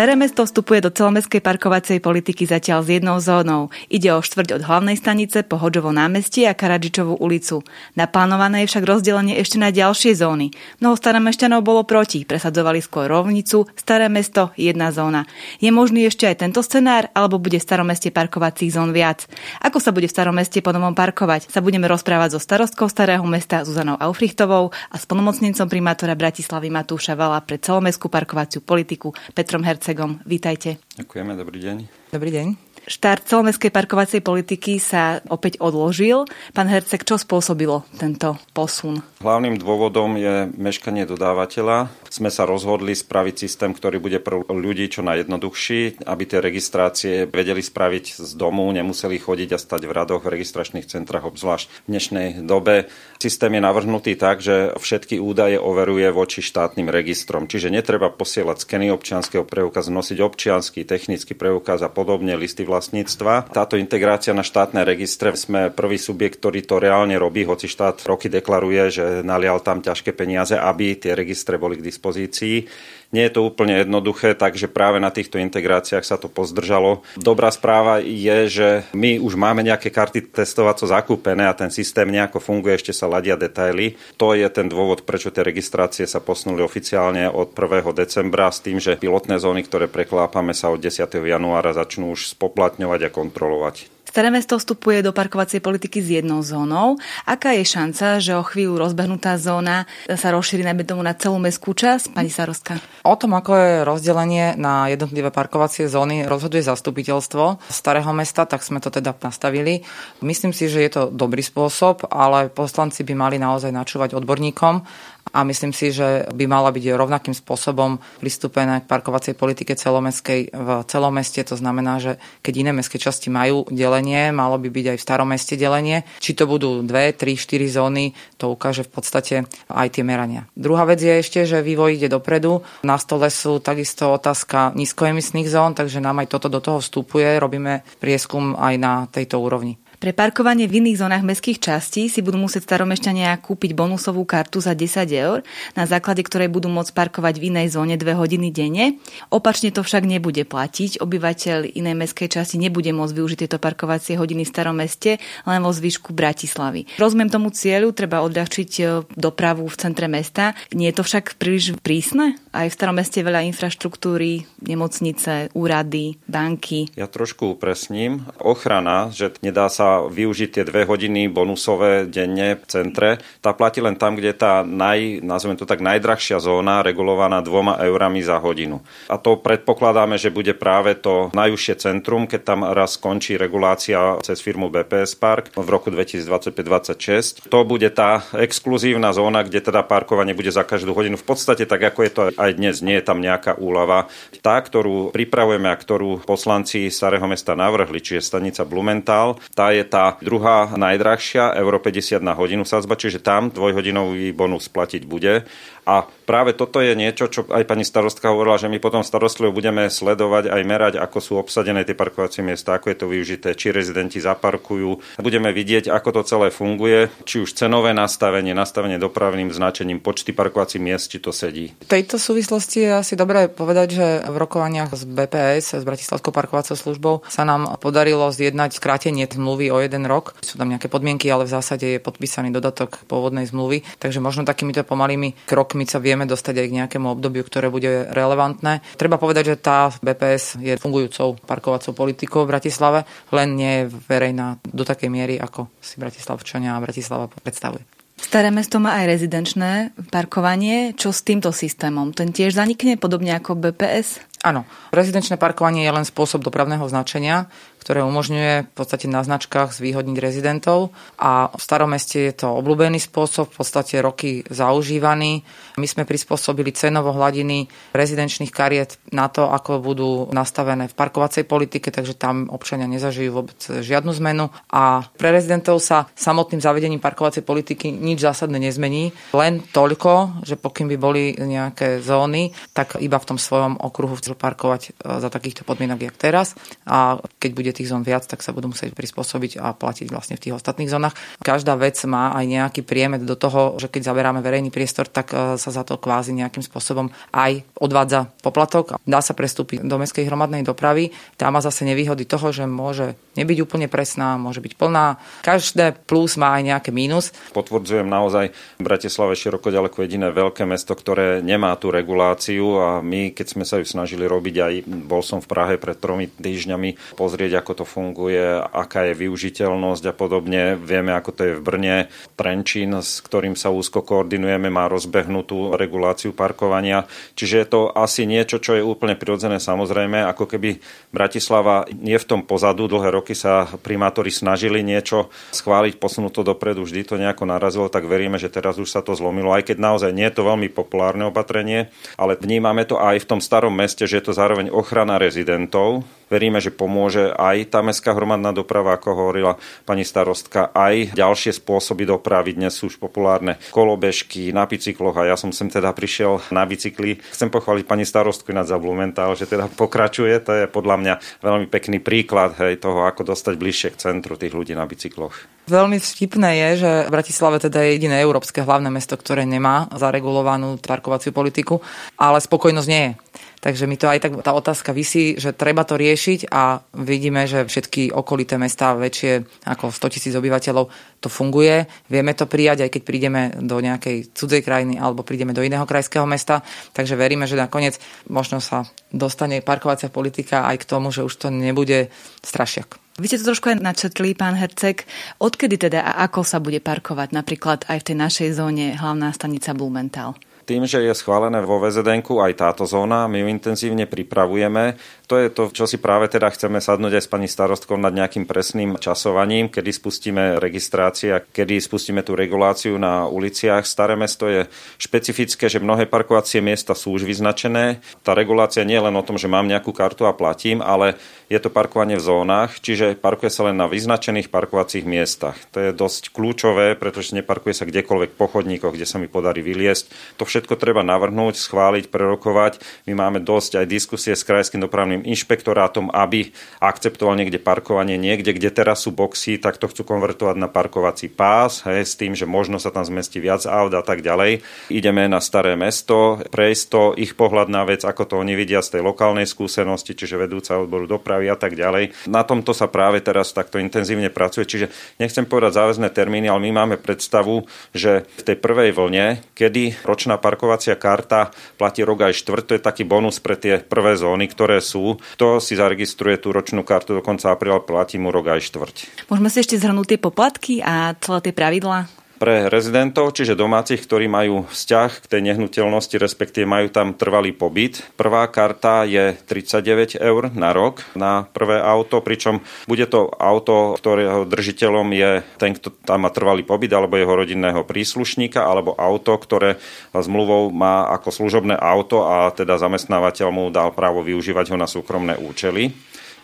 Staré 0.00 0.16
mesto 0.16 0.48
vstupuje 0.48 0.80
do 0.80 0.88
celomestskej 0.88 1.44
parkovacej 1.44 2.00
politiky 2.00 2.48
zatiaľ 2.48 2.80
s 2.80 2.88
jednou 2.88 3.20
zónou. 3.20 3.68
Ide 3.92 4.16
o 4.16 4.24
štvrť 4.24 4.56
od 4.56 4.62
hlavnej 4.64 4.96
stanice 4.96 5.44
po 5.44 5.60
Hoďovo 5.60 5.92
námestie 5.92 6.48
a 6.48 6.56
Karadžičovú 6.56 7.20
ulicu. 7.20 7.60
Naplánované 8.00 8.64
je 8.64 8.72
však 8.72 8.88
rozdelenie 8.88 9.36
ešte 9.36 9.60
na 9.60 9.68
ďalšie 9.68 10.16
zóny. 10.16 10.56
Mnoho 10.80 10.96
staromešťanov 10.96 11.60
bolo 11.60 11.84
proti, 11.84 12.24
presadzovali 12.24 12.80
skôr 12.80 13.12
rovnicu, 13.12 13.68
staré 13.76 14.08
mesto, 14.08 14.56
jedna 14.56 14.88
zóna. 14.88 15.28
Je 15.60 15.68
možný 15.68 16.08
ešte 16.08 16.24
aj 16.24 16.48
tento 16.48 16.64
scenár, 16.64 17.12
alebo 17.12 17.36
bude 17.36 17.60
v 17.60 17.66
staromeste 17.68 18.08
parkovacích 18.08 18.72
zón 18.72 18.96
viac? 18.96 19.28
Ako 19.60 19.84
sa 19.84 19.92
bude 19.92 20.08
v 20.08 20.16
staromeste 20.16 20.64
po 20.64 20.72
novom 20.72 20.96
parkovať? 20.96 21.52
Sa 21.52 21.60
budeme 21.60 21.84
rozprávať 21.84 22.32
so 22.32 22.40
starostkou 22.40 22.88
starého 22.88 23.28
mesta 23.28 23.68
Zuzanou 23.68 24.00
Aufrichtovou 24.00 24.72
a 24.72 24.96
s 24.96 25.04
plnomocnencom 25.04 25.68
primátora 25.68 26.16
Bratislavy 26.16 26.72
Matúša 26.72 27.12
Vala 27.20 27.44
pre 27.44 27.60
celomestskú 27.60 28.08
parkovaciu 28.08 28.64
politiku 28.64 29.12
Petrom 29.36 29.60
Herce 29.60 29.89
Hercegom. 29.90 30.22
Vítajte. 30.22 30.78
Ďakujeme, 31.02 31.34
dobrý 31.34 31.58
deň. 31.66 31.76
Dobrý 32.14 32.30
deň. 32.30 32.69
Štart 32.88 33.28
celomestskej 33.28 33.68
parkovacej 33.68 34.24
politiky 34.24 34.80
sa 34.80 35.20
opäť 35.28 35.60
odložil. 35.60 36.24
Pán 36.56 36.64
Herceg, 36.64 37.04
čo 37.04 37.20
spôsobilo 37.20 37.84
tento 38.00 38.40
posun? 38.56 39.04
Hlavným 39.20 39.60
dôvodom 39.60 40.16
je 40.16 40.48
meškanie 40.56 41.04
dodávateľa. 41.04 41.92
Sme 42.08 42.32
sa 42.32 42.48
rozhodli 42.48 42.96
spraviť 42.96 43.34
systém, 43.36 43.76
ktorý 43.76 44.00
bude 44.00 44.16
pre 44.24 44.40
ľudí 44.48 44.88
čo 44.88 45.04
najjednoduchší, 45.04 46.08
aby 46.08 46.22
tie 46.24 46.40
registrácie 46.40 47.28
vedeli 47.28 47.60
spraviť 47.60 48.16
z 48.16 48.32
domu, 48.40 48.64
nemuseli 48.72 49.20
chodiť 49.20 49.52
a 49.52 49.58
stať 49.60 49.84
v 49.84 49.92
radoch 49.92 50.24
v 50.24 50.40
registračných 50.40 50.88
centrách, 50.88 51.28
obzvlášť 51.28 51.84
v 51.84 51.88
dnešnej 51.92 52.28
dobe. 52.48 52.88
Systém 53.20 53.60
je 53.60 53.62
navrhnutý 53.62 54.16
tak, 54.16 54.40
že 54.40 54.72
všetky 54.80 55.20
údaje 55.20 55.60
overuje 55.60 56.08
voči 56.08 56.40
štátnym 56.40 56.88
registrom. 56.88 57.44
Čiže 57.44 57.68
netreba 57.68 58.08
posielať 58.08 58.64
skeny 58.64 58.88
občianského 58.88 59.44
preukazu, 59.44 59.92
nosiť 59.92 60.18
občiansky, 60.24 60.88
technický 60.88 61.36
preukaz 61.36 61.84
a 61.84 61.92
podobne, 61.92 62.40
listy 62.40 62.69
vlastníctva. 62.70 63.50
Táto 63.50 63.74
integrácia 63.74 64.30
na 64.30 64.46
štátne 64.46 64.86
registre 64.86 65.34
sme 65.34 65.74
prvý 65.74 65.98
subjekt, 65.98 66.38
ktorý 66.38 66.62
to 66.62 66.78
reálne 66.78 67.18
robí, 67.18 67.42
hoci 67.42 67.66
štát 67.66 68.06
roky 68.06 68.30
deklaruje, 68.30 68.82
že 68.94 69.04
nalial 69.26 69.58
tam 69.58 69.82
ťažké 69.82 70.14
peniaze, 70.14 70.54
aby 70.54 70.94
tie 70.94 71.18
registre 71.18 71.58
boli 71.58 71.82
k 71.82 71.86
dispozícii. 71.90 72.70
Nie 73.10 73.26
je 73.26 73.34
to 73.34 73.42
úplne 73.42 73.74
jednoduché, 73.74 74.38
takže 74.38 74.70
práve 74.70 75.02
na 75.02 75.10
týchto 75.10 75.42
integráciách 75.42 76.06
sa 76.06 76.14
to 76.14 76.30
pozdržalo. 76.30 77.02
Dobrá 77.18 77.50
správa 77.50 77.98
je, 77.98 78.46
že 78.46 78.68
my 78.94 79.18
už 79.18 79.34
máme 79.34 79.66
nejaké 79.66 79.90
karty 79.90 80.30
testovaco 80.30 80.86
zakúpené 80.86 81.50
a 81.50 81.58
ten 81.58 81.74
systém 81.74 82.06
nejako 82.06 82.38
funguje, 82.38 82.78
ešte 82.78 82.94
sa 82.94 83.10
ladia 83.10 83.34
detaily. 83.34 83.98
To 84.14 84.30
je 84.38 84.46
ten 84.46 84.70
dôvod, 84.70 85.02
prečo 85.02 85.34
tie 85.34 85.42
registrácie 85.42 86.06
sa 86.06 86.22
posunuli 86.22 86.62
oficiálne 86.62 87.26
od 87.26 87.50
1. 87.50 87.90
decembra 87.98 88.46
s 88.46 88.62
tým, 88.62 88.78
že 88.78 88.94
pilotné 88.94 89.42
zóny, 89.42 89.66
ktoré 89.66 89.90
preklápame, 89.90 90.54
sa 90.54 90.70
od 90.70 90.78
10. 90.78 91.10
januára 91.10 91.74
začnú 91.74 92.14
už 92.14 92.38
spoplatňovať 92.38 93.10
a 93.10 93.10
kontrolovať. 93.10 93.99
Staré 94.10 94.26
mesto 94.26 94.58
vstupuje 94.58 95.06
do 95.06 95.14
parkovacej 95.14 95.62
politiky 95.62 96.02
s 96.02 96.18
jednou 96.18 96.42
zónou. 96.42 96.98
Aká 97.30 97.54
je 97.54 97.62
šanca, 97.62 98.18
že 98.18 98.34
o 98.34 98.42
chvíľu 98.42 98.74
rozbehnutá 98.82 99.38
zóna 99.38 99.86
sa 100.10 100.34
rozšíri 100.34 100.66
najmä 100.66 100.82
tomu 100.82 100.98
na 101.06 101.14
celú 101.14 101.38
mestskú 101.38 101.78
časť? 101.78 102.10
Pani 102.18 102.26
Sarostka. 102.26 102.82
O 103.06 103.14
tom, 103.14 103.38
ako 103.38 103.54
je 103.54 103.74
rozdelenie 103.86 104.58
na 104.58 104.90
jednotlivé 104.90 105.30
parkovacie 105.30 105.86
zóny, 105.86 106.26
rozhoduje 106.26 106.58
zastupiteľstvo 106.58 107.62
starého 107.70 108.10
mesta, 108.10 108.50
tak 108.50 108.66
sme 108.66 108.82
to 108.82 108.90
teda 108.90 109.14
nastavili. 109.14 109.86
Myslím 110.26 110.50
si, 110.50 110.66
že 110.66 110.82
je 110.82 110.90
to 110.90 111.02
dobrý 111.14 111.46
spôsob, 111.46 112.10
ale 112.10 112.50
poslanci 112.50 113.06
by 113.06 113.14
mali 113.14 113.38
naozaj 113.38 113.70
načúvať 113.70 114.18
odborníkom 114.18 114.82
a 115.30 115.46
myslím 115.46 115.70
si, 115.70 115.94
že 115.94 116.26
by 116.34 116.44
mala 116.50 116.74
byť 116.74 116.84
rovnakým 116.94 117.34
spôsobom 117.34 118.02
pristúpená 118.18 118.82
k 118.82 118.90
parkovacej 118.90 119.38
politike 119.38 119.78
celomestskej 119.78 120.50
v 120.52 120.68
celom 120.90 121.14
meste. 121.14 121.40
To 121.46 121.54
znamená, 121.54 122.02
že 122.02 122.18
keď 122.42 122.54
iné 122.66 122.70
mestské 122.74 122.98
časti 122.98 123.30
majú 123.30 123.64
delenie, 123.70 124.34
malo 124.34 124.58
by 124.58 124.68
byť 124.68 124.86
aj 124.94 124.96
v 124.98 125.06
starom 125.06 125.28
meste 125.30 125.54
delenie. 125.54 126.02
Či 126.18 126.34
to 126.34 126.44
budú 126.50 126.82
dve, 126.82 127.14
tri, 127.14 127.38
štyri 127.38 127.70
zóny, 127.70 128.12
to 128.36 128.50
ukáže 128.52 128.84
v 128.86 128.90
podstate 128.90 129.34
aj 129.70 129.88
tie 129.88 130.02
merania. 130.04 130.50
Druhá 130.52 130.84
vec 130.84 131.00
je 131.00 131.14
ešte, 131.16 131.48
že 131.48 131.64
vývoj 131.64 131.96
ide 131.96 132.12
dopredu. 132.12 132.60
Na 132.84 133.00
stole 133.00 133.30
sú 133.30 133.62
takisto 133.64 134.12
otázka 134.18 134.76
nízkoemisných 134.76 135.48
zón, 135.48 135.72
takže 135.72 136.02
nám 136.04 136.20
aj 136.20 136.36
toto 136.36 136.52
do 136.52 136.60
toho 136.60 136.84
vstupuje. 136.84 137.40
Robíme 137.40 137.86
prieskum 138.02 138.52
aj 138.58 138.74
na 138.76 138.92
tejto 139.08 139.40
úrovni. 139.40 139.79
Pre 140.00 140.16
parkovanie 140.16 140.64
v 140.64 140.80
iných 140.80 141.04
zónach 141.04 141.20
mestských 141.20 141.60
častí 141.60 142.08
si 142.08 142.24
budú 142.24 142.40
musieť 142.40 142.64
staromešťania 142.64 143.36
kúpiť 143.36 143.76
bonusovú 143.76 144.24
kartu 144.24 144.56
za 144.56 144.72
10 144.72 145.04
eur, 145.12 145.44
na 145.76 145.84
základe 145.84 146.24
ktorej 146.24 146.48
budú 146.48 146.72
môcť 146.72 146.96
parkovať 146.96 147.36
v 147.36 147.52
inej 147.52 147.76
zóne 147.76 148.00
2 148.00 148.08
hodiny 148.16 148.48
denne. 148.48 148.96
Opačne 149.28 149.68
to 149.68 149.84
však 149.84 150.08
nebude 150.08 150.48
platiť. 150.48 151.04
Obyvateľ 151.04 151.76
inej 151.76 152.00
mestskej 152.00 152.32
časti 152.32 152.56
nebude 152.56 152.88
môcť 152.96 153.12
využiť 153.12 153.38
tieto 153.44 153.60
parkovacie 153.60 154.16
hodiny 154.16 154.48
v 154.48 154.52
starom 154.56 154.80
meste, 154.80 155.20
len 155.44 155.60
vo 155.60 155.68
zvyšku 155.68 156.16
Bratislavy. 156.16 156.88
Rozumiem 156.96 157.28
tomu 157.28 157.52
cieľu, 157.52 157.92
treba 157.92 158.24
odľahčiť 158.24 158.70
e, 158.80 159.04
dopravu 159.20 159.68
v 159.68 159.76
centre 159.76 160.08
mesta. 160.08 160.56
Nie 160.72 160.96
je 160.96 160.96
to 160.96 161.04
však 161.04 161.36
príliš 161.36 161.76
prísne? 161.84 162.40
Aj 162.56 162.64
v 162.64 162.72
starom 162.72 162.96
meste 162.96 163.20
veľa 163.20 163.44
infraštruktúry, 163.52 164.48
nemocnice, 164.64 165.52
úrady, 165.52 166.16
banky. 166.24 166.88
Ja 166.96 167.04
trošku 167.04 167.60
upresním. 167.60 168.24
Ochrana, 168.40 169.12
že 169.12 169.36
nedá 169.44 169.68
sa 169.68 169.89
využiť 170.06 170.48
tie 170.54 170.64
dve 170.66 170.86
hodiny 170.86 171.26
bonusové 171.26 172.06
denne 172.06 172.54
v 172.60 172.64
centre, 172.70 173.10
tá 173.42 173.50
platí 173.50 173.82
len 173.82 173.98
tam, 173.98 174.14
kde 174.14 174.30
tá 174.36 174.62
naj, 174.62 175.24
nazveme 175.26 175.58
to 175.58 175.66
tak, 175.66 175.82
najdrahšia 175.82 176.38
zóna 176.38 176.86
regulovaná 176.86 177.42
dvoma 177.42 177.82
eurami 177.82 178.22
za 178.22 178.38
hodinu. 178.38 178.78
A 179.10 179.18
to 179.18 179.40
predpokladáme, 179.40 180.14
že 180.20 180.30
bude 180.30 180.54
práve 180.54 180.94
to 180.94 181.34
najúžšie 181.34 181.74
centrum, 181.82 182.30
keď 182.30 182.40
tam 182.46 182.60
raz 182.62 182.94
skončí 182.94 183.34
regulácia 183.40 184.20
cez 184.22 184.38
firmu 184.44 184.68
BPS 184.70 185.16
Park 185.16 185.50
v 185.56 185.68
roku 185.68 185.88
2025-26. 185.90 187.48
To 187.50 187.64
bude 187.66 187.88
tá 187.90 188.22
exkluzívna 188.36 189.10
zóna, 189.16 189.42
kde 189.42 189.64
teda 189.64 189.82
parkovanie 189.82 190.36
bude 190.36 190.52
za 190.52 190.62
každú 190.62 190.92
hodinu. 190.92 191.16
V 191.16 191.26
podstate 191.26 191.64
tak, 191.64 191.80
ako 191.80 192.00
je 192.04 192.12
to 192.12 192.22
aj 192.36 192.50
dnes, 192.54 192.84
nie 192.84 193.00
je 193.00 193.04
tam 193.08 193.18
nejaká 193.24 193.56
úlava. 193.56 194.12
Tá, 194.44 194.60
ktorú 194.60 195.10
pripravujeme 195.16 195.72
a 195.72 195.80
ktorú 195.80 196.22
poslanci 196.22 196.92
Starého 196.92 197.24
mesta 197.24 197.56
navrhli, 197.56 197.98
čiže 197.98 198.20
stanica 198.20 198.62
Blumenthal, 198.68 199.40
tá 199.56 199.72
je 199.72 199.79
tá 199.84 200.16
druhá 200.20 200.72
najdrahšia, 200.76 201.56
euro 201.60 201.78
50 201.78 202.20
na 202.20 202.36
hodinu 202.36 202.64
sadzba, 202.64 202.98
čiže 202.98 203.22
tam 203.22 203.48
dvojhodinový 203.52 204.32
bonus 204.32 204.68
platiť 204.68 205.02
bude. 205.06 205.44
A 205.88 206.04
práve 206.28 206.54
toto 206.54 206.78
je 206.78 206.94
niečo, 206.94 207.26
čo 207.26 207.48
aj 207.50 207.66
pani 207.66 207.82
starostka 207.82 208.30
hovorila, 208.30 208.60
že 208.60 208.70
my 208.70 208.78
potom 208.78 209.02
starostlivo 209.02 209.50
budeme 209.50 209.90
sledovať 209.90 210.52
aj 210.52 210.62
merať, 210.62 210.94
ako 211.02 211.18
sú 211.18 211.32
obsadené 211.40 211.82
tie 211.82 211.98
parkovacie 211.98 212.46
miesta, 212.46 212.78
ako 212.78 212.86
je 212.94 212.96
to 212.96 213.06
využité, 213.10 213.48
či 213.58 213.74
rezidenti 213.74 214.22
zaparkujú. 214.22 215.18
Budeme 215.18 215.50
vidieť, 215.50 215.90
ako 215.90 216.20
to 216.20 216.22
celé 216.22 216.48
funguje, 216.54 217.10
či 217.26 217.42
už 217.42 217.58
cenové 217.58 217.90
nastavenie, 217.90 218.54
nastavenie 218.54 219.02
dopravným 219.02 219.50
značením, 219.50 219.98
počty 219.98 220.30
parkovacích 220.30 220.78
miest, 220.78 221.10
či 221.10 221.18
to 221.18 221.34
sedí. 221.34 221.74
V 221.82 221.90
tejto 221.90 222.20
súvislosti 222.20 222.86
je 222.86 222.90
asi 222.94 223.14
dobré 223.18 223.50
povedať, 223.50 223.88
že 223.98 224.06
v 224.30 224.36
rokovaniach 224.38 224.94
s 224.94 225.02
BPS, 225.02 225.82
s 225.82 225.84
Bratislavskou 225.84 226.30
parkovacou 226.30 226.78
službou, 226.78 227.26
sa 227.26 227.42
nám 227.42 227.80
podarilo 227.82 228.30
zjednať 228.30 228.78
skrátenie 228.78 229.26
zmluvy 229.26 229.74
o 229.74 229.82
jeden 229.82 230.06
rok. 230.06 230.38
Sú 230.44 230.54
tam 230.60 230.70
nejaké 230.70 230.86
podmienky, 230.86 231.26
ale 231.26 231.50
v 231.50 231.54
zásade 231.58 231.86
je 231.86 231.98
podpísaný 231.98 232.54
dodatok 232.54 233.02
pôvodnej 233.10 233.46
zmluvy, 233.50 233.82
takže 233.98 234.22
možno 234.22 234.46
takýmito 234.46 234.86
pomalými 234.86 235.34
krokmi 235.46 235.69
my 235.74 235.84
sa 235.86 236.02
vieme 236.02 236.24
dostať 236.26 236.54
aj 236.60 236.66
k 236.66 236.76
nejakému 236.82 237.06
obdobiu, 237.10 237.42
ktoré 237.42 237.70
bude 237.70 238.08
relevantné. 238.10 238.82
Treba 238.96 239.20
povedať, 239.20 239.54
že 239.54 239.62
tá 239.62 239.90
BPS 240.02 240.60
je 240.60 240.74
fungujúcou 240.80 241.38
parkovacou 241.44 241.92
politikou 241.92 242.44
v 242.44 242.52
Bratislave, 242.56 243.04
len 243.34 243.58
nie 243.58 243.72
je 243.84 243.90
verejná 244.08 244.62
do 244.66 244.82
takej 244.82 245.10
miery, 245.12 245.34
ako 245.38 245.70
si 245.82 245.98
Bratislavčania 245.98 246.74
a 246.74 246.82
Bratislava 246.82 247.28
predstavuje. 247.28 248.00
Staré 248.20 248.52
mesto 248.52 248.76
má 248.76 249.00
aj 249.00 249.16
rezidenčné 249.16 249.96
parkovanie. 250.12 250.92
Čo 250.92 251.08
s 251.08 251.24
týmto 251.24 251.56
systémom? 251.56 252.12
Ten 252.12 252.36
tiež 252.36 252.52
zanikne 252.52 253.00
podobne 253.00 253.32
ako 253.32 253.56
BPS? 253.56 254.20
Áno, 254.44 254.68
rezidenčné 254.92 255.40
parkovanie 255.40 255.84
je 255.84 255.92
len 255.92 256.04
spôsob 256.04 256.44
dopravného 256.44 256.84
značenia, 256.88 257.48
ktoré 257.80 258.04
umožňuje 258.04 258.68
v 258.68 258.74
podstate 258.76 259.08
na 259.08 259.24
značkách 259.24 259.72
zvýhodniť 259.72 260.16
rezidentov. 260.20 260.92
A 261.16 261.48
v 261.48 261.62
starom 261.62 261.96
meste 261.96 262.20
je 262.20 262.34
to 262.36 262.52
obľúbený 262.52 263.00
spôsob, 263.00 263.50
v 263.50 263.56
podstate 263.64 263.98
roky 264.04 264.44
zaužívaný. 264.46 265.42
My 265.80 265.86
sme 265.88 266.04
prispôsobili 266.04 266.76
cenovo 266.76 267.16
hladiny 267.16 267.66
rezidenčných 267.96 268.52
kariet 268.52 269.00
na 269.10 269.32
to, 269.32 269.48
ako 269.48 269.80
budú 269.80 270.10
nastavené 270.30 270.92
v 270.92 270.94
parkovacej 270.94 271.48
politike, 271.48 271.88
takže 271.88 272.14
tam 272.20 272.52
občania 272.52 272.84
nezažijú 272.84 273.32
vôbec 273.32 273.58
žiadnu 273.58 274.12
zmenu. 274.20 274.52
A 274.70 275.02
pre 275.16 275.32
rezidentov 275.32 275.80
sa 275.80 276.06
samotným 276.12 276.60
zavedením 276.60 277.00
parkovacej 277.00 277.42
politiky 277.42 277.88
nič 277.88 278.20
zásadne 278.20 278.60
nezmení, 278.60 279.10
len 279.32 279.64
toľko, 279.64 280.44
že 280.44 280.60
pokým 280.60 280.92
by 280.92 280.96
boli 281.00 281.32
nejaké 281.34 282.04
zóny, 282.04 282.52
tak 282.76 283.00
iba 283.00 283.16
v 283.16 283.28
tom 283.34 283.38
svojom 283.40 283.80
okruhu 283.80 284.20
chcú 284.20 284.36
parkovať 284.36 284.82
e, 284.82 285.20
za 285.22 285.28
takýchto 285.32 285.64
podmienok, 285.64 286.10
jak 286.10 286.16
teraz. 286.20 286.58
A 286.84 287.16
keď 287.40 287.50
bude 287.54 287.69
tých 287.76 287.90
zón 287.90 288.02
viac, 288.02 288.26
tak 288.26 288.42
sa 288.42 288.50
budú 288.50 288.72
musieť 288.72 288.92
prispôsobiť 288.94 289.60
a 289.62 289.72
platiť 289.74 290.08
vlastne 290.10 290.34
v 290.36 290.42
tých 290.48 290.56
ostatných 290.56 290.90
zónach. 290.90 291.14
Každá 291.40 291.78
vec 291.78 291.96
má 292.08 292.34
aj 292.34 292.44
nejaký 292.46 292.80
priemet 292.82 293.22
do 293.22 293.34
toho, 293.38 293.78
že 293.78 293.88
keď 293.88 294.10
zaberáme 294.10 294.40
verejný 294.42 294.72
priestor, 294.74 295.06
tak 295.06 295.32
e, 295.32 295.56
sa 295.56 295.70
za 295.70 295.82
to 295.86 296.00
kvázi 296.00 296.34
nejakým 296.34 296.64
spôsobom 296.64 297.12
aj 297.30 297.62
odvádza 297.78 298.30
poplatok. 298.40 298.98
Dá 299.04 299.20
sa 299.20 299.36
prestúpiť 299.36 299.84
do 299.84 299.96
mestskej 300.00 300.26
hromadnej 300.26 300.66
dopravy. 300.66 301.14
Tá 301.36 301.48
má 301.48 301.62
zase 301.62 301.86
nevýhody 301.86 302.26
toho, 302.26 302.50
že 302.50 302.64
môže 302.66 303.14
nebyť 303.38 303.58
úplne 303.62 303.86
presná, 303.86 304.36
môže 304.40 304.58
byť 304.60 304.74
plná. 304.74 305.20
Každé 305.46 306.06
plus 306.06 306.34
má 306.36 306.58
aj 306.58 306.62
nejaké 306.66 306.90
mínus. 306.90 307.30
Potvrdzujem 307.54 308.06
naozaj, 308.06 308.52
Bratislave 308.76 309.38
široko 309.38 309.70
ďaleko 309.70 310.02
jediné 310.04 310.34
veľké 310.34 310.66
mesto, 310.66 310.92
ktoré 310.92 311.40
nemá 311.40 311.72
tú 311.78 311.88
reguláciu 311.94 312.80
a 312.80 312.88
my, 313.00 313.32
keď 313.32 313.46
sme 313.46 313.64
sa 313.64 313.78
ju 313.78 313.86
snažili 313.86 314.26
robiť 314.26 314.56
aj, 314.60 314.72
bol 315.06 315.22
som 315.22 315.38
v 315.38 315.50
Prahe 315.50 315.74
pred 315.80 315.96
tromi 315.96 316.26
týždňami 316.28 317.16
pozrieť, 317.16 317.59
ako 317.60 317.84
to 317.84 317.84
funguje, 317.84 318.40
aká 318.58 319.12
je 319.12 319.14
využiteľnosť 319.20 320.04
a 320.08 320.14
podobne. 320.16 320.80
Vieme, 320.80 321.12
ako 321.12 321.30
to 321.36 321.40
je 321.44 321.52
v 321.60 321.62
Brne. 321.62 321.96
Trenčín, 322.34 322.96
s 322.96 323.20
ktorým 323.20 323.54
sa 323.54 323.68
úzko 323.68 324.00
koordinujeme, 324.00 324.72
má 324.72 324.88
rozbehnutú 324.88 325.76
reguláciu 325.76 326.32
parkovania. 326.32 327.04
Čiže 327.36 327.56
je 327.60 327.66
to 327.68 327.80
asi 327.92 328.24
niečo, 328.24 328.56
čo 328.58 328.74
je 328.74 328.82
úplne 328.82 329.14
prirodzené 329.14 329.60
samozrejme, 329.60 330.24
ako 330.32 330.48
keby 330.48 330.80
Bratislava 331.12 331.84
nie 331.92 332.16
v 332.16 332.28
tom 332.28 332.40
pozadu. 332.48 332.88
Dlhé 332.88 333.12
roky 333.12 333.36
sa 333.36 333.68
primátori 333.84 334.32
snažili 334.32 334.80
niečo 334.80 335.28
schváliť, 335.52 336.00
posunúť 336.00 336.40
to 336.40 336.42
dopredu, 336.56 336.88
vždy 336.88 337.04
to 337.04 337.20
nejako 337.20 337.44
narazilo, 337.44 337.92
tak 337.92 338.08
veríme, 338.08 338.40
že 338.40 338.48
teraz 338.48 338.80
už 338.80 338.88
sa 338.88 339.04
to 339.04 339.12
zlomilo, 339.12 339.52
aj 339.52 339.68
keď 339.68 339.76
naozaj 339.76 340.10
nie 340.16 340.24
je 340.26 340.36
to 340.40 340.48
veľmi 340.48 340.72
populárne 340.72 341.28
opatrenie, 341.28 341.92
ale 342.16 342.40
vnímame 342.40 342.88
to 342.88 342.96
aj 342.96 343.20
v 343.20 343.28
tom 343.28 343.40
starom 343.44 343.76
meste, 343.76 344.08
že 344.08 344.22
je 344.22 344.24
to 344.30 344.32
zároveň 344.32 344.72
ochrana 344.72 345.20
rezidentov, 345.20 346.06
Veríme, 346.30 346.62
že 346.62 346.70
pomôže 346.70 347.34
aj 347.34 347.74
tá 347.74 347.82
mestská 347.82 348.14
hromadná 348.14 348.54
doprava, 348.54 348.94
ako 348.94 349.18
hovorila 349.18 349.58
pani 349.82 350.06
starostka, 350.06 350.70
aj 350.70 351.10
ďalšie 351.18 351.58
spôsoby 351.58 352.06
dopravy. 352.06 352.54
Dnes 352.54 352.78
sú 352.78 352.86
už 352.86 353.02
populárne 353.02 353.58
kolobežky 353.74 354.54
na 354.54 354.62
bicykloch 354.62 355.18
a 355.18 355.26
ja 355.26 355.34
som 355.34 355.50
sem 355.50 355.66
teda 355.66 355.90
prišiel 355.90 356.38
na 356.54 356.62
bicykli. 356.62 357.18
Chcem 357.34 357.50
pochváliť 357.50 357.82
pani 357.82 358.06
starostku 358.06 358.46
nad 358.54 358.62
za 358.62 358.78
Blumenthal, 358.78 359.34
že 359.34 359.50
teda 359.50 359.66
pokračuje. 359.74 360.38
To 360.46 360.52
je 360.54 360.64
podľa 360.70 360.96
mňa 361.02 361.14
veľmi 361.42 361.66
pekný 361.66 361.98
príklad 361.98 362.54
hej, 362.62 362.78
toho, 362.78 363.10
ako 363.10 363.34
dostať 363.34 363.58
bližšie 363.58 363.88
k 363.90 364.00
centru 364.00 364.38
tých 364.38 364.54
ľudí 364.54 364.78
na 364.78 364.86
bicykloch. 364.86 365.34
Veľmi 365.66 365.98
vtipné 365.98 366.50
je, 366.56 366.70
že 366.82 366.92
Bratislava 367.10 367.58
teda 367.58 367.82
je 367.82 367.98
jediné 367.98 368.22
európske 368.22 368.62
hlavné 368.62 368.90
mesto, 368.90 369.18
ktoré 369.18 369.42
nemá 369.46 369.90
zaregulovanú 369.94 370.78
parkovaciu 370.78 371.34
politiku, 371.34 371.82
ale 372.14 372.38
spokojnosť 372.38 372.88
nie 372.90 373.02
je. 373.02 373.12
Takže 373.60 373.84
mi 373.84 374.00
to 374.00 374.08
aj 374.08 374.24
tak 374.24 374.32
tá 374.40 374.56
otázka 374.56 374.96
vysí, 374.96 375.36
že 375.36 375.52
treba 375.52 375.84
to 375.84 376.00
riešiť 376.00 376.48
a 376.48 376.80
vidíme, 376.96 377.44
že 377.44 377.68
všetky 377.68 378.08
okolité 378.08 378.56
mestá 378.56 378.96
väčšie 378.96 379.44
ako 379.68 379.92
100 379.92 380.14
tisíc 380.16 380.32
obyvateľov 380.32 380.88
to 381.20 381.28
funguje. 381.28 381.84
Vieme 382.08 382.32
to 382.32 382.48
prijať, 382.48 382.88
aj 382.88 382.90
keď 382.96 383.02
prídeme 383.04 383.42
do 383.60 383.76
nejakej 383.84 384.32
cudzej 384.32 384.64
krajiny 384.64 384.96
alebo 384.96 385.20
prídeme 385.20 385.52
do 385.52 385.60
iného 385.60 385.84
krajského 385.84 386.24
mesta. 386.24 386.64
Takže 386.96 387.20
veríme, 387.20 387.44
že 387.44 387.60
nakoniec 387.60 388.00
možno 388.32 388.64
sa 388.64 388.88
dostane 389.12 389.60
parkovacia 389.60 390.08
politika 390.08 390.64
aj 390.64 390.80
k 390.80 390.88
tomu, 390.88 391.12
že 391.12 391.20
už 391.20 391.36
to 391.36 391.52
nebude 391.52 392.08
strašiak. 392.40 392.96
Vy 393.20 393.28
ste 393.28 393.44
to 393.44 393.52
trošku 393.52 393.76
aj 393.76 393.84
načetli, 393.84 394.32
pán 394.32 394.56
Hercek. 394.56 395.04
Odkedy 395.36 395.76
teda 395.76 396.00
a 396.00 396.24
ako 396.24 396.40
sa 396.40 396.64
bude 396.64 396.80
parkovať 396.80 397.36
napríklad 397.36 397.84
aj 397.92 398.00
v 398.00 398.06
tej 398.08 398.16
našej 398.16 398.48
zóne 398.56 398.96
hlavná 398.96 399.28
stanica 399.36 399.76
Blumenthal? 399.76 400.32
Tým, 400.70 400.86
že 400.86 401.02
je 401.02 401.10
schválené 401.18 401.66
vo 401.66 401.82
VZN 401.82 402.22
aj 402.22 402.54
táto 402.54 402.86
zóna, 402.86 403.26
my 403.26 403.42
ju 403.42 403.50
intenzívne 403.50 404.06
pripravujeme. 404.06 404.94
To 405.26 405.34
je 405.34 405.50
to, 405.50 405.66
čo 405.74 405.82
si 405.90 405.98
práve 405.98 406.30
teda 406.30 406.46
chceme 406.46 406.78
sadnúť 406.78 407.18
aj 407.18 407.24
s 407.26 407.30
pani 407.30 407.50
starostkou 407.50 407.98
nad 407.98 408.14
nejakým 408.14 408.46
presným 408.46 408.94
časovaním, 408.94 409.66
kedy 409.66 409.90
spustíme 409.90 410.62
registrácie 410.62 411.34
a 411.34 411.42
kedy 411.42 411.82
spustíme 411.82 412.22
tú 412.22 412.38
reguláciu 412.38 412.94
na 413.02 413.26
uliciach. 413.26 413.82
Staré 413.82 414.14
mesto 414.14 414.46
je 414.46 414.70
špecifické, 414.94 415.66
že 415.66 415.82
mnohé 415.82 416.06
parkovacie 416.06 416.62
miesta 416.62 416.94
sú 416.94 417.18
už 417.18 417.26
vyznačené. 417.26 417.98
Tá 418.22 418.38
regulácia 418.38 418.86
nie 418.86 418.94
je 418.94 419.10
len 419.10 419.18
o 419.18 419.26
tom, 419.26 419.42
že 419.42 419.50
mám 419.50 419.66
nejakú 419.66 419.90
kartu 419.90 420.22
a 420.30 420.38
platím, 420.38 420.86
ale 420.86 421.18
je 421.50 421.58
to 421.58 421.66
parkovanie 421.66 422.14
v 422.14 422.22
zónach, 422.22 422.78
čiže 422.78 423.18
parkuje 423.18 423.50
sa 423.50 423.66
len 423.66 423.74
na 423.74 423.90
vyznačených 423.90 424.54
parkovacích 424.54 425.02
miestach. 425.02 425.58
To 425.74 425.82
je 425.82 425.90
dosť 425.90 426.30
kľúčové, 426.30 426.94
pretože 426.94 427.34
neparkuje 427.34 427.74
sa 427.74 427.90
kdekoľvek 427.90 428.38
po 428.38 428.46
chodníkoch, 428.46 428.94
kde 428.94 429.02
sa 429.02 429.18
mi 429.18 429.26
podarí 429.26 429.58
vyliesť. 429.58 430.38
To 430.38 430.46
všetko 430.46 430.78
treba 430.78 431.02
navrhnúť, 431.02 431.58
schváliť, 431.58 432.06
prerokovať. 432.06 432.78
My 433.10 433.18
máme 433.18 433.42
dosť 433.42 433.82
aj 433.82 433.90
diskusie 433.90 434.38
s 434.38 434.46
krajským 434.46 434.78
dopravným 434.78 435.26
inšpektorátom, 435.26 436.14
aby 436.14 436.54
akceptoval 436.78 437.34
niekde 437.34 437.58
parkovanie 437.58 438.14
niekde, 438.14 438.54
kde 438.54 438.70
teraz 438.70 439.02
sú 439.02 439.10
boxy, 439.10 439.58
tak 439.58 439.82
to 439.82 439.90
chcú 439.90 440.06
konvertovať 440.06 440.54
na 440.54 440.70
parkovací 440.70 441.26
pás, 441.34 441.82
hej, 441.82 442.06
s 442.06 442.14
tým, 442.14 442.38
že 442.38 442.46
možno 442.46 442.78
sa 442.78 442.94
tam 442.94 443.02
zmestí 443.02 443.42
viac 443.42 443.66
aut 443.66 443.90
a 443.90 444.06
tak 444.06 444.22
ďalej. 444.22 444.62
Ideme 444.86 445.26
na 445.26 445.42
staré 445.42 445.74
mesto, 445.74 446.38
prejsť 446.54 446.84
to, 446.86 447.02
ich 447.18 447.34
pohľad 447.34 447.66
na 447.66 447.82
vec, 447.82 448.06
ako 448.06 448.22
to 448.22 448.34
oni 448.38 448.54
vidia 448.54 448.78
z 448.86 448.94
tej 448.94 449.02
lokálnej 449.02 449.50
skúsenosti, 449.50 450.14
čiže 450.14 450.38
vedúca 450.38 450.78
odboru 450.78 451.10
dopravy 451.10 451.39
a 451.48 451.56
tak 451.56 451.78
ďalej. 451.78 452.28
Na 452.28 452.44
tomto 452.44 452.76
sa 452.76 452.90
práve 452.90 453.22
teraz 453.24 453.54
takto 453.54 453.80
intenzívne 453.80 454.28
pracuje, 454.28 454.68
čiže 454.68 454.86
nechcem 455.16 455.48
povedať 455.48 455.80
záväzné 455.80 456.08
termíny, 456.12 456.50
ale 456.50 456.60
my 456.68 456.70
máme 456.84 456.96
predstavu, 457.00 457.64
že 457.96 458.28
v 458.36 458.42
tej 458.44 458.56
prvej 458.60 458.90
vlne, 458.92 459.40
kedy 459.56 460.04
ročná 460.04 460.36
parkovacia 460.36 460.98
karta 460.98 461.54
platí 461.80 462.04
rok 462.04 462.28
aj 462.28 462.36
štvrt, 462.36 462.64
to 462.66 462.76
je 462.76 462.82
taký 462.82 463.06
bonus 463.06 463.40
pre 463.40 463.56
tie 463.56 463.80
prvé 463.80 464.18
zóny, 464.18 464.50
ktoré 464.50 464.82
sú. 464.82 465.16
Kto 465.38 465.62
si 465.62 465.78
zaregistruje 465.78 466.36
tú 466.36 466.52
ročnú 466.52 466.82
kartu 466.82 467.16
do 467.16 467.22
konca 467.22 467.54
apríla, 467.54 467.80
platí 467.80 468.18
mu 468.18 468.34
rok 468.34 468.58
aj 468.58 468.66
štvrť. 468.66 468.96
Môžeme 469.30 469.48
si 469.48 469.62
ešte 469.62 469.78
zhrnúť 469.78 470.16
tie 470.16 470.20
poplatky 470.20 470.74
a 470.82 471.14
celé 471.22 471.38
tie 471.46 471.54
pravidlá? 471.54 472.19
Pre 472.40 472.72
rezidentov, 472.72 473.36
čiže 473.36 473.52
domácich, 473.52 474.00
ktorí 474.00 474.24
majú 474.24 474.64
vzťah 474.64 475.10
k 475.20 475.28
tej 475.28 475.40
nehnuteľnosti, 475.52 476.16
respektíve 476.16 476.64
majú 476.64 476.88
tam 476.88 477.12
trvalý 477.12 477.52
pobyt. 477.52 478.00
Prvá 478.16 478.48
karta 478.48 479.04
je 479.04 479.36
39 479.44 480.16
eur 480.16 480.48
na 480.56 480.72
rok 480.72 481.04
na 481.12 481.44
prvé 481.44 481.76
auto, 481.76 482.24
pričom 482.24 482.64
bude 482.88 483.04
to 483.04 483.28
auto, 483.36 483.92
ktorého 484.00 484.48
držiteľom 484.48 485.12
je 485.12 485.30
ten, 485.60 485.76
kto 485.76 485.92
tam 486.00 486.24
má 486.24 486.32
trvalý 486.32 486.64
pobyt, 486.64 486.88
alebo 486.96 487.20
jeho 487.20 487.36
rodinného 487.36 487.84
príslušníka, 487.84 488.64
alebo 488.64 488.96
auto, 488.96 489.36
ktoré 489.36 489.76
zmluvou 490.16 490.72
má 490.72 491.12
ako 491.12 491.44
služobné 491.44 491.76
auto 491.76 492.24
a 492.24 492.48
teda 492.56 492.80
zamestnávateľ 492.80 493.48
mu 493.52 493.68
dal 493.68 493.92
právo 493.92 494.24
využívať 494.24 494.72
ho 494.72 494.76
na 494.80 494.88
súkromné 494.88 495.36
účely 495.36 495.92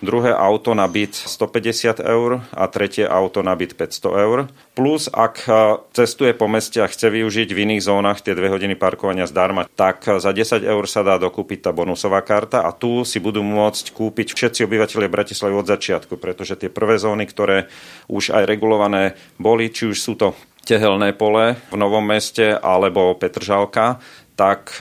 druhé 0.05 0.33
auto 0.35 0.76
na 0.76 0.85
byt 0.85 1.17
150 1.17 2.05
eur 2.05 2.45
a 2.53 2.65
tretie 2.69 3.09
auto 3.09 3.41
na 3.41 3.57
byt 3.57 3.75
500 3.79 4.25
eur. 4.25 4.38
Plus, 4.76 5.09
ak 5.09 5.49
cestuje 5.97 6.37
po 6.37 6.49
meste 6.49 6.85
a 6.85 6.91
chce 6.91 7.09
využiť 7.09 7.49
v 7.53 7.62
iných 7.65 7.85
zónach 7.85 8.21
tie 8.21 8.37
dve 8.37 8.53
hodiny 8.53 8.76
parkovania 8.76 9.25
zdarma, 9.25 9.65
tak 9.73 10.05
za 10.05 10.31
10 10.33 10.61
eur 10.61 10.85
sa 10.85 11.00
dá 11.00 11.17
dokúpiť 11.17 11.69
tá 11.69 11.71
bonusová 11.73 12.21
karta 12.21 12.69
a 12.69 12.71
tu 12.76 13.09
si 13.09 13.17
budú 13.23 13.41
môcť 13.41 13.97
kúpiť 13.97 14.37
všetci 14.37 14.69
obyvateľe 14.69 15.09
Bratislavy 15.09 15.55
od 15.57 15.71
začiatku, 15.71 16.21
pretože 16.21 16.61
tie 16.61 16.69
prvé 16.69 17.00
zóny, 17.00 17.25
ktoré 17.25 17.73
už 18.12 18.37
aj 18.37 18.45
regulované 18.45 19.17
boli, 19.41 19.73
či 19.73 19.88
už 19.88 19.97
sú 19.97 20.12
to 20.19 20.37
tehelné 20.67 21.15
pole 21.15 21.55
v 21.71 21.76
Novom 21.79 22.03
meste 22.03 22.59
alebo 22.59 23.15
Petržalka, 23.15 24.03
tak 24.37 24.76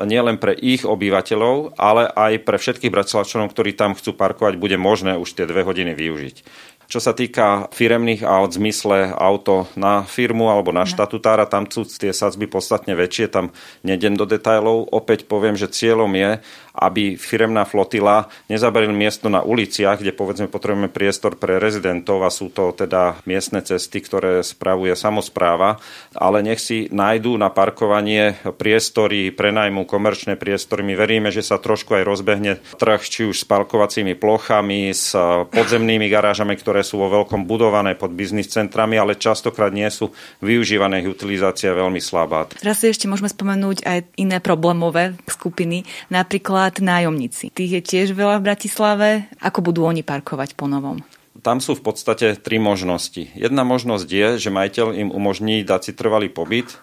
nielen 0.00 0.40
pre 0.40 0.56
ich 0.56 0.88
obyvateľov, 0.88 1.76
ale 1.76 2.08
aj 2.08 2.40
pre 2.42 2.56
všetkých 2.56 2.88
bratislavčanov, 2.88 3.52
ktorí 3.52 3.76
tam 3.76 3.92
chcú 3.92 4.16
parkovať, 4.16 4.56
bude 4.56 4.80
možné 4.80 5.20
už 5.20 5.36
tie 5.36 5.44
dve 5.44 5.60
hodiny 5.60 5.92
využiť. 5.92 6.36
Čo 6.84 7.00
sa 7.00 7.16
týka 7.16 7.72
firemných 7.72 8.28
aut 8.28 8.52
zmysle 8.52 9.08
auto 9.16 9.64
na 9.72 10.04
firmu 10.04 10.52
alebo 10.52 10.68
na 10.68 10.84
štatutára, 10.84 11.48
tam 11.48 11.64
sú 11.64 11.88
tie 11.88 12.12
sadzby 12.12 12.44
podstatne 12.44 12.92
väčšie, 12.92 13.32
tam 13.32 13.56
nedem 13.80 14.16
do 14.16 14.28
detajlov. 14.28 14.92
Opäť 14.92 15.24
poviem, 15.24 15.56
že 15.56 15.72
cieľom 15.72 16.12
je, 16.12 16.44
aby 16.74 17.14
firemná 17.14 17.62
flotila 17.62 18.26
nezaberili 18.50 18.90
miesto 18.90 19.30
na 19.30 19.46
uliciach, 19.46 20.02
kde 20.02 20.10
povedzme 20.10 20.50
potrebujeme 20.50 20.90
priestor 20.90 21.38
pre 21.38 21.62
rezidentov 21.62 22.26
a 22.26 22.34
sú 22.34 22.50
to 22.50 22.74
teda 22.74 23.22
miestne 23.30 23.62
cesty, 23.62 24.02
ktoré 24.02 24.42
spravuje 24.42 24.98
samozpráva, 24.98 25.78
ale 26.18 26.42
nech 26.42 26.58
si 26.58 26.90
nájdú 26.90 27.38
na 27.38 27.54
parkovanie 27.54 28.34
priestory, 28.58 29.30
prenajmu 29.30 29.86
komerčné 29.86 30.34
priestory. 30.34 30.82
My 30.82 30.98
veríme, 30.98 31.30
že 31.30 31.46
sa 31.46 31.62
trošku 31.62 31.94
aj 31.94 32.02
rozbehne 32.02 32.58
trh, 32.74 33.02
či 33.06 33.22
už 33.30 33.42
s 33.42 33.46
parkovacími 33.46 34.18
plochami, 34.18 34.90
s 34.90 35.14
podzemnými 35.54 36.10
garážami, 36.10 36.58
ktoré 36.58 36.82
sú 36.82 36.98
vo 36.98 37.22
veľkom 37.22 37.46
budované 37.46 37.94
pod 37.94 38.10
biznis 38.10 38.50
centrami, 38.50 38.98
ale 38.98 39.14
častokrát 39.14 39.70
nie 39.70 39.86
sú 39.94 40.10
využívané, 40.42 41.06
ich 41.06 41.12
utilizácia 41.12 41.70
veľmi 41.70 42.02
slabá. 42.02 42.50
Teraz 42.50 42.82
si 42.82 42.90
ešte 42.90 43.06
môžeme 43.06 43.30
spomenúť 43.30 43.86
aj 43.86 43.98
iné 44.18 44.42
problémové 44.42 45.14
skupiny, 45.30 45.86
napríklad 46.10 46.63
napríklad 46.64 46.80
nájomníci. 46.80 47.52
Tých 47.52 47.72
je 47.76 47.82
tiež 47.84 48.08
veľa 48.16 48.40
v 48.40 48.46
Bratislave. 48.48 49.08
Ako 49.44 49.60
budú 49.60 49.84
oni 49.84 50.00
parkovať 50.00 50.56
po 50.56 50.64
novom? 50.64 51.04
Tam 51.44 51.60
sú 51.60 51.76
v 51.76 51.84
podstate 51.84 52.40
tri 52.40 52.56
možnosti. 52.56 53.28
Jedna 53.36 53.68
možnosť 53.68 54.08
je, 54.08 54.28
že 54.40 54.54
majiteľ 54.54 54.96
im 54.96 55.10
umožní 55.12 55.60
dať 55.60 55.80
si 55.90 55.92
trvalý 55.92 56.32
pobyt, 56.32 56.80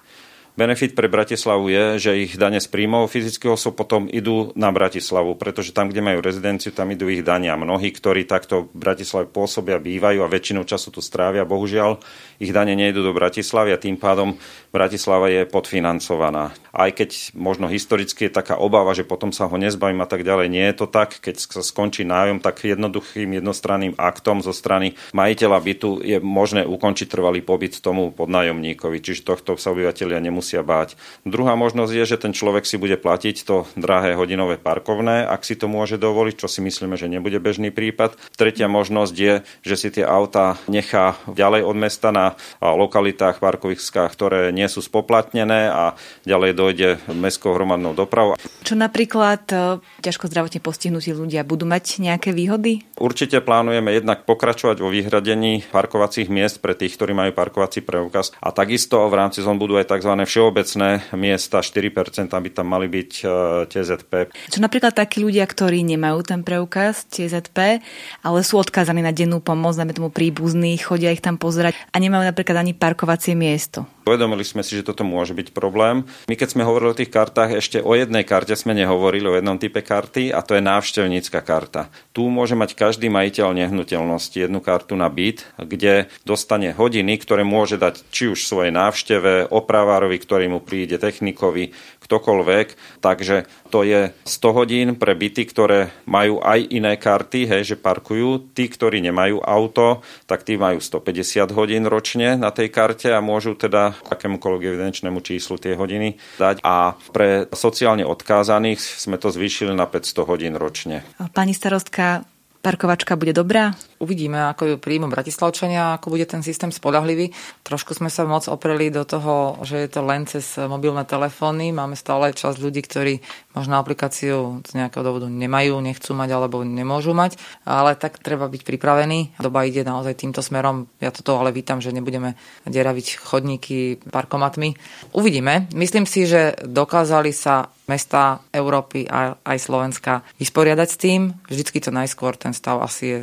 Benefit 0.52 0.94
pre 0.94 1.08
Bratislavu 1.08 1.72
je, 1.72 1.86
že 1.98 2.12
ich 2.28 2.36
dane 2.36 2.60
z 2.60 2.68
príjmov 2.68 3.08
fyzických 3.08 3.56
osob 3.56 3.74
potom 3.80 4.12
idú 4.12 4.52
na 4.54 4.68
Bratislavu, 4.70 5.40
pretože 5.40 5.72
tam, 5.72 5.88
kde 5.88 6.04
majú 6.04 6.20
rezidenciu, 6.20 6.76
tam 6.76 6.92
idú 6.92 7.08
ich 7.08 7.24
dania. 7.24 7.56
Mnohí, 7.56 7.92
ktorí 7.92 8.28
takto 8.28 8.68
v 8.72 8.84
Bratislave 8.84 9.32
pôsobia, 9.32 9.80
bývajú 9.80 10.20
a 10.22 10.32
väčšinou 10.32 10.68
času 10.68 10.92
tu 10.92 11.00
strávia, 11.00 11.48
bohužiaľ, 11.48 12.04
ich 12.44 12.52
dane 12.52 12.76
nejdú 12.76 13.00
do 13.00 13.16
Bratislavy 13.16 13.72
a 13.72 13.82
tým 13.82 13.96
pádom 13.96 14.36
Bratislava 14.76 15.32
je 15.32 15.48
podfinancovaná. 15.48 16.56
Aj 16.72 16.90
keď 16.92 17.36
možno 17.36 17.68
historicky 17.68 18.28
je 18.28 18.36
taká 18.36 18.56
obava, 18.56 18.96
že 18.96 19.08
potom 19.08 19.36
sa 19.36 19.48
ho 19.48 19.56
nezbavím 19.56 20.04
a 20.04 20.08
tak 20.08 20.24
ďalej, 20.24 20.48
nie 20.48 20.66
je 20.72 20.76
to 20.80 20.88
tak. 20.88 21.20
Keď 21.20 21.36
sa 21.48 21.64
skončí 21.64 22.04
nájom, 22.08 22.40
tak 22.40 22.64
jednoduchým 22.64 23.40
jednostranným 23.40 23.96
aktom 24.00 24.40
zo 24.40 24.56
strany 24.56 24.96
majiteľa 25.12 25.60
bytu 25.60 25.90
je 26.04 26.18
možné 26.24 26.64
ukončiť 26.68 27.08
trvalý 27.12 27.44
pobyt 27.44 27.84
tomu 27.84 28.12
podnájomníkovi, 28.16 29.04
čiže 29.04 29.28
tohto 29.28 29.60
sa 29.60 29.76
obyvateľia 29.76 30.20
nemusí 30.24 30.51
nemusia 30.52 30.68
báť. 30.68 31.00
Druhá 31.24 31.56
možnosť 31.56 31.94
je, 31.96 32.04
že 32.04 32.18
ten 32.20 32.36
človek 32.36 32.68
si 32.68 32.76
bude 32.76 33.00
platiť 33.00 33.36
to 33.48 33.64
drahé 33.80 34.20
hodinové 34.20 34.60
parkovné, 34.60 35.24
ak 35.24 35.48
si 35.48 35.56
to 35.56 35.72
môže 35.72 35.96
dovoliť, 35.96 36.44
čo 36.44 36.52
si 36.52 36.60
myslíme, 36.60 37.00
že 37.00 37.08
nebude 37.08 37.40
bežný 37.40 37.72
prípad. 37.72 38.20
Tretia 38.36 38.68
možnosť 38.68 39.16
je, 39.16 39.34
že 39.64 39.76
si 39.80 39.88
tie 39.96 40.04
auta 40.04 40.60
nechá 40.68 41.16
ďalej 41.32 41.64
od 41.64 41.76
mesta 41.80 42.12
na 42.12 42.36
lokalitách 42.60 43.40
parkoviskách, 43.40 44.12
ktoré 44.12 44.52
nie 44.52 44.68
sú 44.68 44.84
spoplatnené 44.84 45.72
a 45.72 45.96
ďalej 46.28 46.52
dojde 46.52 46.90
mestskou 47.16 47.56
hromadnou 47.56 47.96
dopravou. 47.96 48.36
Čo 48.68 48.76
napríklad 48.76 49.48
e, 49.52 49.56
ťažko 50.04 50.28
zdravotne 50.28 50.60
postihnutí 50.60 51.16
ľudia 51.16 51.48
budú 51.48 51.64
mať 51.64 52.04
nejaké 52.04 52.36
výhody? 52.36 52.84
Určite 53.00 53.40
plánujeme 53.40 53.94
jednak 53.96 54.28
pokračovať 54.28 54.78
vo 54.84 54.92
vyhradení 54.92 55.64
parkovacích 55.70 56.28
miest 56.28 56.60
pre 56.60 56.76
tých, 56.76 56.98
ktorí 56.98 57.16
majú 57.16 57.32
parkovací 57.34 57.86
preukaz 57.86 58.34
a 58.42 58.50
takisto 58.54 59.02
v 59.08 59.18
rámci 59.18 59.46
zón 59.46 59.62
budú 59.62 59.78
aj 59.78 59.94
tzv 59.94 60.14
všeobecné 60.32 61.12
miesta 61.20 61.60
4%, 61.60 62.32
aby 62.32 62.48
tam 62.48 62.72
mali 62.72 62.88
byť 62.88 63.12
e, 63.20 63.26
TZP. 63.68 64.32
Čo 64.48 64.64
napríklad 64.64 64.96
takí 64.96 65.20
ľudia, 65.20 65.44
ktorí 65.44 65.84
nemajú 65.84 66.24
ten 66.24 66.40
preukaz 66.40 67.04
TZP, 67.12 67.84
ale 68.24 68.40
sú 68.48 68.56
odkázaní 68.56 69.04
na 69.04 69.12
dennú 69.12 69.44
pomoc, 69.44 69.76
najmä 69.76 69.92
tomu 69.92 70.08
príbuzní, 70.08 70.80
chodia 70.80 71.12
ich 71.12 71.20
tam 71.20 71.36
pozerať 71.36 71.76
a 71.92 72.00
nemajú 72.00 72.24
napríklad 72.24 72.64
ani 72.64 72.72
parkovacie 72.72 73.36
miesto. 73.36 73.84
Uvedomili 74.02 74.42
sme 74.42 74.66
si, 74.66 74.80
že 74.80 74.88
toto 74.88 75.06
môže 75.06 75.36
byť 75.36 75.54
problém. 75.54 76.08
My 76.26 76.34
keď 76.34 76.58
sme 76.58 76.66
hovorili 76.66 76.90
o 76.90 77.00
tých 77.00 77.14
kartách, 77.14 77.54
ešte 77.54 77.84
o 77.86 77.94
jednej 77.94 78.26
karte 78.26 78.58
sme 78.58 78.74
nehovorili, 78.74 79.30
o 79.30 79.38
jednom 79.38 79.62
type 79.62 79.84
karty 79.84 80.34
a 80.34 80.42
to 80.42 80.58
je 80.58 80.64
návštevnícka 80.64 81.38
karta. 81.46 81.92
Tu 82.10 82.26
môže 82.26 82.58
mať 82.58 82.74
každý 82.74 83.14
majiteľ 83.14 83.54
nehnuteľnosti 83.54 84.34
jednu 84.34 84.58
kartu 84.58 84.98
na 84.98 85.06
byt, 85.06 85.46
kde 85.60 86.10
dostane 86.26 86.74
hodiny, 86.74 87.22
ktoré 87.22 87.46
môže 87.46 87.78
dať 87.78 88.02
či 88.10 88.34
už 88.34 88.42
svojej 88.42 88.74
návšteve, 88.74 89.54
opravárovi, 89.54 90.18
ktorý 90.22 90.54
mu 90.54 90.60
príde, 90.62 91.02
technikovi, 91.02 91.74
ktokoľvek. 92.06 93.02
Takže 93.02 93.50
to 93.74 93.82
je 93.82 94.14
100 94.24 94.58
hodín 94.58 94.88
pre 94.96 95.18
byty, 95.18 95.50
ktoré 95.50 95.90
majú 96.06 96.38
aj 96.46 96.70
iné 96.70 96.96
karty, 97.02 97.50
hej, 97.50 97.74
že 97.74 97.82
parkujú. 97.82 98.54
Tí, 98.54 98.70
ktorí 98.70 99.02
nemajú 99.02 99.42
auto, 99.42 100.06
tak 100.30 100.46
tí 100.46 100.56
majú 100.62 100.78
150 100.78 101.50
hodín 101.58 101.90
ročne 101.90 102.38
na 102.38 102.54
tej 102.54 102.70
karte 102.70 103.10
a 103.10 103.20
môžu 103.24 103.58
teda 103.58 103.98
akémukoľvek 104.08 104.64
evidenčnému 104.70 105.20
číslu 105.26 105.58
tie 105.58 105.74
hodiny 105.74 106.22
dať. 106.38 106.62
A 106.62 106.94
pre 107.10 107.50
sociálne 107.52 108.06
odkázaných 108.06 108.80
sme 108.80 109.18
to 109.18 109.34
zvýšili 109.34 109.74
na 109.74 109.90
500 109.90 110.30
hodín 110.30 110.54
ročne. 110.60 111.02
Pani 111.34 111.56
starostka, 111.56 112.28
parkovačka 112.62 113.18
bude 113.18 113.34
dobrá? 113.34 113.74
Uvidíme, 114.02 114.50
ako 114.50 114.64
ju 114.66 114.76
príjmu 114.82 115.14
Bratislavčania, 115.14 115.94
ako 115.96 116.18
bude 116.18 116.26
ten 116.26 116.42
systém 116.42 116.74
spolahlivý. 116.74 117.30
Trošku 117.62 117.94
sme 117.94 118.10
sa 118.10 118.26
moc 118.26 118.50
opreli 118.50 118.90
do 118.90 119.06
toho, 119.06 119.62
že 119.62 119.78
je 119.78 119.90
to 119.94 120.02
len 120.02 120.26
cez 120.26 120.58
mobilné 120.58 121.06
telefóny. 121.06 121.70
Máme 121.70 121.94
stále 121.94 122.34
časť 122.34 122.58
ľudí, 122.58 122.82
ktorí 122.82 123.22
možno 123.54 123.78
aplikáciu 123.78 124.66
z 124.66 124.72
nejakého 124.74 125.06
dôvodu 125.06 125.30
nemajú, 125.30 125.78
nechcú 125.86 126.18
mať 126.18 126.30
alebo 126.34 126.66
nemôžu 126.66 127.14
mať, 127.14 127.38
ale 127.62 127.94
tak 127.94 128.18
treba 128.18 128.50
byť 128.50 128.66
pripravený. 128.66 129.38
Doba 129.38 129.70
ide 129.70 129.86
naozaj 129.86 130.18
týmto 130.18 130.42
smerom. 130.42 130.90
Ja 130.98 131.14
toto 131.14 131.38
ale 131.38 131.54
vítam, 131.54 131.78
že 131.78 131.94
nebudeme 131.94 132.34
deraviť 132.66 133.22
chodníky 133.22 134.02
parkomatmi. 134.10 134.74
Uvidíme. 135.14 135.70
Myslím 135.78 136.10
si, 136.10 136.26
že 136.26 136.58
dokázali 136.66 137.30
sa 137.30 137.70
mesta 137.92 138.40
Európy 138.56 139.04
a 139.12 139.36
aj 139.44 139.58
Slovenska 139.60 140.24
vysporiadať 140.40 140.88
s 140.88 140.98
tým. 140.98 141.22
Vždycky 141.52 141.84
to 141.84 141.92
najskôr 141.92 142.40
ten 142.40 142.56
stav 142.56 142.80
asi 142.80 143.04
je 143.04 143.20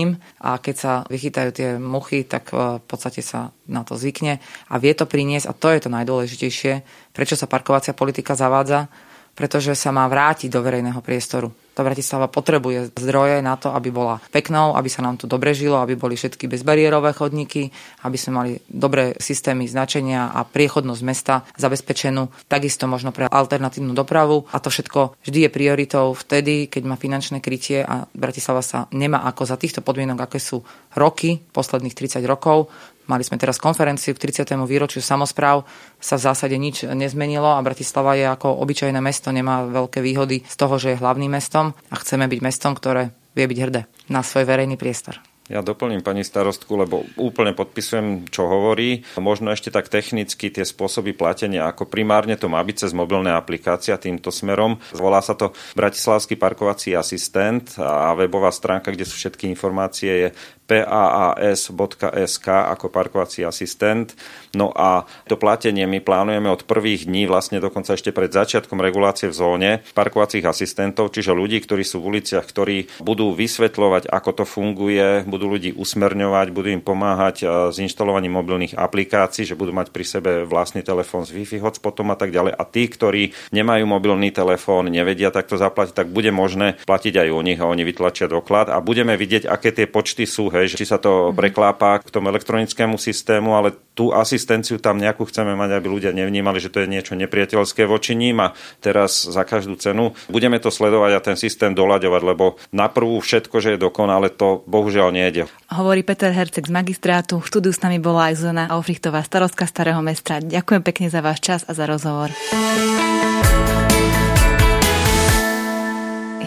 zhoršením 0.00 0.20
a 0.40 0.58
keď 0.58 0.74
sa 0.76 0.92
vychytajú 1.08 1.50
tie 1.52 1.68
muchy, 1.76 2.24
tak 2.24 2.52
e, 2.52 2.80
v 2.80 2.84
podstate 2.86 3.20
sa 3.20 3.52
na 3.68 3.84
to 3.84 3.96
zvykne 3.96 4.40
a 4.68 4.74
vie 4.80 4.92
to 4.96 5.04
priniesť 5.04 5.46
a 5.48 5.56
to 5.56 5.68
je 5.72 5.80
to 5.80 5.90
najdôležitejšie, 5.92 6.72
prečo 7.12 7.36
sa 7.36 7.50
parkovacia 7.50 7.92
politika 7.92 8.34
zavádza, 8.34 8.88
pretože 9.36 9.76
sa 9.76 9.92
má 9.92 10.08
vrátiť 10.08 10.50
do 10.50 10.60
verejného 10.64 11.00
priestoru 11.00 11.52
tá 11.80 11.88
Bratislava 11.88 12.28
potrebuje 12.28 12.92
zdroje 12.92 13.40
na 13.40 13.56
to, 13.56 13.72
aby 13.72 13.88
bola 13.88 14.20
peknou, 14.28 14.76
aby 14.76 14.92
sa 14.92 15.00
nám 15.00 15.16
tu 15.16 15.24
dobre 15.24 15.56
žilo, 15.56 15.80
aby 15.80 15.96
boli 15.96 16.12
všetky 16.12 16.44
bezbariérové 16.44 17.16
chodníky, 17.16 17.72
aby 18.04 18.20
sme 18.20 18.32
mali 18.36 18.52
dobré 18.68 19.16
systémy 19.16 19.64
značenia 19.64 20.28
a 20.28 20.44
priechodnosť 20.44 21.02
mesta 21.08 21.48
zabezpečenú, 21.56 22.28
takisto 22.52 22.84
možno 22.84 23.16
pre 23.16 23.32
alternatívnu 23.32 23.96
dopravu. 23.96 24.44
A 24.52 24.60
to 24.60 24.68
všetko 24.68 25.16
vždy 25.24 25.48
je 25.48 25.56
prioritou 25.56 26.12
vtedy, 26.12 26.68
keď 26.68 26.82
má 26.84 27.00
finančné 27.00 27.40
krytie 27.40 27.80
a 27.80 28.04
Bratislava 28.12 28.60
sa 28.60 28.84
nemá 28.92 29.24
ako 29.24 29.48
za 29.48 29.56
týchto 29.56 29.80
podmienok, 29.80 30.28
aké 30.28 30.36
sú 30.36 30.60
roky, 30.92 31.40
posledných 31.56 31.96
30 31.96 32.20
rokov, 32.28 32.68
Mali 33.10 33.26
sme 33.26 33.42
teraz 33.42 33.58
konferenciu 33.58 34.14
k 34.14 34.22
30. 34.30 34.54
výročiu 34.70 35.02
samozpráv, 35.02 35.66
sa 35.98 36.14
v 36.14 36.30
zásade 36.30 36.54
nič 36.54 36.86
nezmenilo 36.86 37.58
a 37.58 37.58
Bratislava 37.58 38.14
je 38.14 38.22
ako 38.22 38.62
obyčajné 38.62 39.02
mesto, 39.02 39.34
nemá 39.34 39.66
veľké 39.66 39.98
výhody 39.98 40.46
z 40.46 40.54
toho, 40.54 40.78
že 40.78 40.94
je 40.94 41.02
hlavným 41.02 41.34
mestom 41.34 41.74
a 41.90 41.98
chceme 41.98 42.30
byť 42.30 42.38
mestom, 42.38 42.78
ktoré 42.78 43.10
vie 43.34 43.50
byť 43.50 43.58
hrdé 43.66 43.90
na 44.06 44.22
svoj 44.22 44.46
verejný 44.46 44.78
priestor. 44.78 45.18
Ja 45.50 45.66
doplním 45.66 46.06
pani 46.06 46.22
starostku, 46.22 46.70
lebo 46.78 47.02
úplne 47.18 47.50
podpisujem, 47.50 48.30
čo 48.30 48.46
hovorí. 48.46 49.02
Možno 49.18 49.50
ešte 49.50 49.74
tak 49.74 49.90
technicky 49.90 50.46
tie 50.46 50.62
spôsoby 50.62 51.10
platenia, 51.10 51.66
ako 51.66 51.90
primárne 51.90 52.38
to 52.38 52.46
má 52.46 52.62
byť 52.62 52.86
cez 52.86 52.94
mobilné 52.94 53.34
aplikácia 53.34 53.98
týmto 53.98 54.30
smerom. 54.30 54.78
Volá 54.94 55.18
sa 55.18 55.34
to 55.34 55.50
Bratislavský 55.74 56.38
parkovací 56.38 56.94
asistent 56.94 57.74
a 57.82 58.14
webová 58.14 58.54
stránka, 58.54 58.94
kde 58.94 59.02
sú 59.02 59.18
všetky 59.18 59.50
informácie, 59.50 60.10
je 60.22 60.28
paas.sk 60.70 62.46
ako 62.46 62.86
parkovací 62.94 63.42
asistent. 63.42 64.14
No 64.54 64.70
a 64.70 65.02
to 65.26 65.34
platenie 65.34 65.86
my 65.90 65.98
plánujeme 65.98 66.46
od 66.46 66.62
prvých 66.62 67.10
dní, 67.10 67.26
vlastne 67.26 67.58
dokonca 67.58 67.98
ešte 67.98 68.14
pred 68.14 68.30
začiatkom 68.30 68.78
regulácie 68.78 69.26
v 69.26 69.34
zóne 69.34 69.70
parkovacích 69.94 70.46
asistentov, 70.46 71.10
čiže 71.10 71.34
ľudí, 71.34 71.58
ktorí 71.58 71.82
sú 71.82 71.98
v 71.98 72.18
uliciach, 72.18 72.46
ktorí 72.46 73.02
budú 73.02 73.34
vysvetľovať, 73.34 74.06
ako 74.06 74.30
to 74.42 74.44
funguje, 74.46 75.26
budú 75.26 75.50
ľudí 75.50 75.74
usmerňovať, 75.74 76.46
budú 76.54 76.68
im 76.70 76.82
pomáhať 76.82 77.36
e, 77.42 77.44
s 77.74 77.76
inštalovaním 77.78 78.38
mobilných 78.38 78.74
aplikácií, 78.78 79.46
že 79.46 79.58
budú 79.58 79.74
mať 79.74 79.90
pri 79.90 80.04
sebe 80.06 80.30
vlastný 80.46 80.82
telefón 80.82 81.26
s 81.26 81.34
Wi-Fi 81.34 81.62
hotspotom 81.62 82.10
a 82.12 82.16
tak 82.18 82.30
ďalej. 82.30 82.54
A 82.54 82.62
tí, 82.66 82.86
ktorí 82.86 83.32
nemajú 83.54 83.86
mobilný 83.86 84.30
telefón, 84.34 84.90
nevedia 84.90 85.32
takto 85.32 85.56
zaplatiť, 85.56 85.94
tak 85.94 86.08
bude 86.10 86.30
možné 86.34 86.78
platiť 86.84 87.26
aj 87.26 87.28
u 87.30 87.40
nich 87.40 87.58
a 87.62 87.70
oni 87.70 87.82
vytlačia 87.86 88.26
doklad 88.26 88.68
a 88.68 88.82
budeme 88.82 89.14
vidieť, 89.14 89.46
aké 89.46 89.70
tie 89.70 89.86
počty 89.86 90.28
sú, 90.28 90.52
hej, 90.52 90.59
či 90.68 90.84
sa 90.84 91.00
to 91.00 91.32
preklápa 91.32 92.02
k 92.02 92.12
tomu 92.12 92.28
elektronickému 92.28 92.98
systému, 92.98 93.56
ale 93.56 93.72
tú 93.96 94.12
asistenciu 94.12 94.80
tam 94.80 94.96
nejakú 94.96 95.28
chceme 95.28 95.52
mať, 95.56 95.76
aby 95.76 95.86
ľudia 95.88 96.12
nevnímali, 96.16 96.60
že 96.60 96.72
to 96.72 96.84
je 96.84 96.88
niečo 96.88 97.16
nepriateľské 97.16 97.84
voči 97.84 98.16
ním 98.16 98.40
a 98.40 98.56
teraz 98.80 99.28
za 99.28 99.44
každú 99.44 99.76
cenu 99.76 100.16
budeme 100.32 100.56
to 100.56 100.72
sledovať 100.72 101.12
a 101.16 101.24
ten 101.24 101.36
systém 101.36 101.76
doľaďovať, 101.76 102.22
lebo 102.24 102.56
na 102.72 102.88
prvú 102.88 103.20
všetko, 103.20 103.56
že 103.60 103.76
je 103.76 103.84
dokonale, 103.84 104.32
to 104.32 104.64
bohužiaľ 104.64 105.12
nejde. 105.12 105.46
Hovorí 105.68 106.00
Peter 106.02 106.32
Herceg 106.32 106.66
z 106.66 106.72
magistrátu. 106.72 107.38
V 107.38 107.48
štúdiu 107.48 107.72
s 107.76 107.84
nami 107.84 108.02
bola 108.02 108.32
aj 108.32 108.40
Zuzana 108.40 108.64
Aufrichtová, 108.72 109.20
starostka 109.22 109.68
Starého 109.68 110.00
mesta. 110.00 110.40
Ďakujem 110.40 110.82
pekne 110.82 111.06
za 111.12 111.20
váš 111.20 111.44
čas 111.44 111.60
a 111.68 111.72
za 111.76 111.84
rozhovor. 111.84 112.32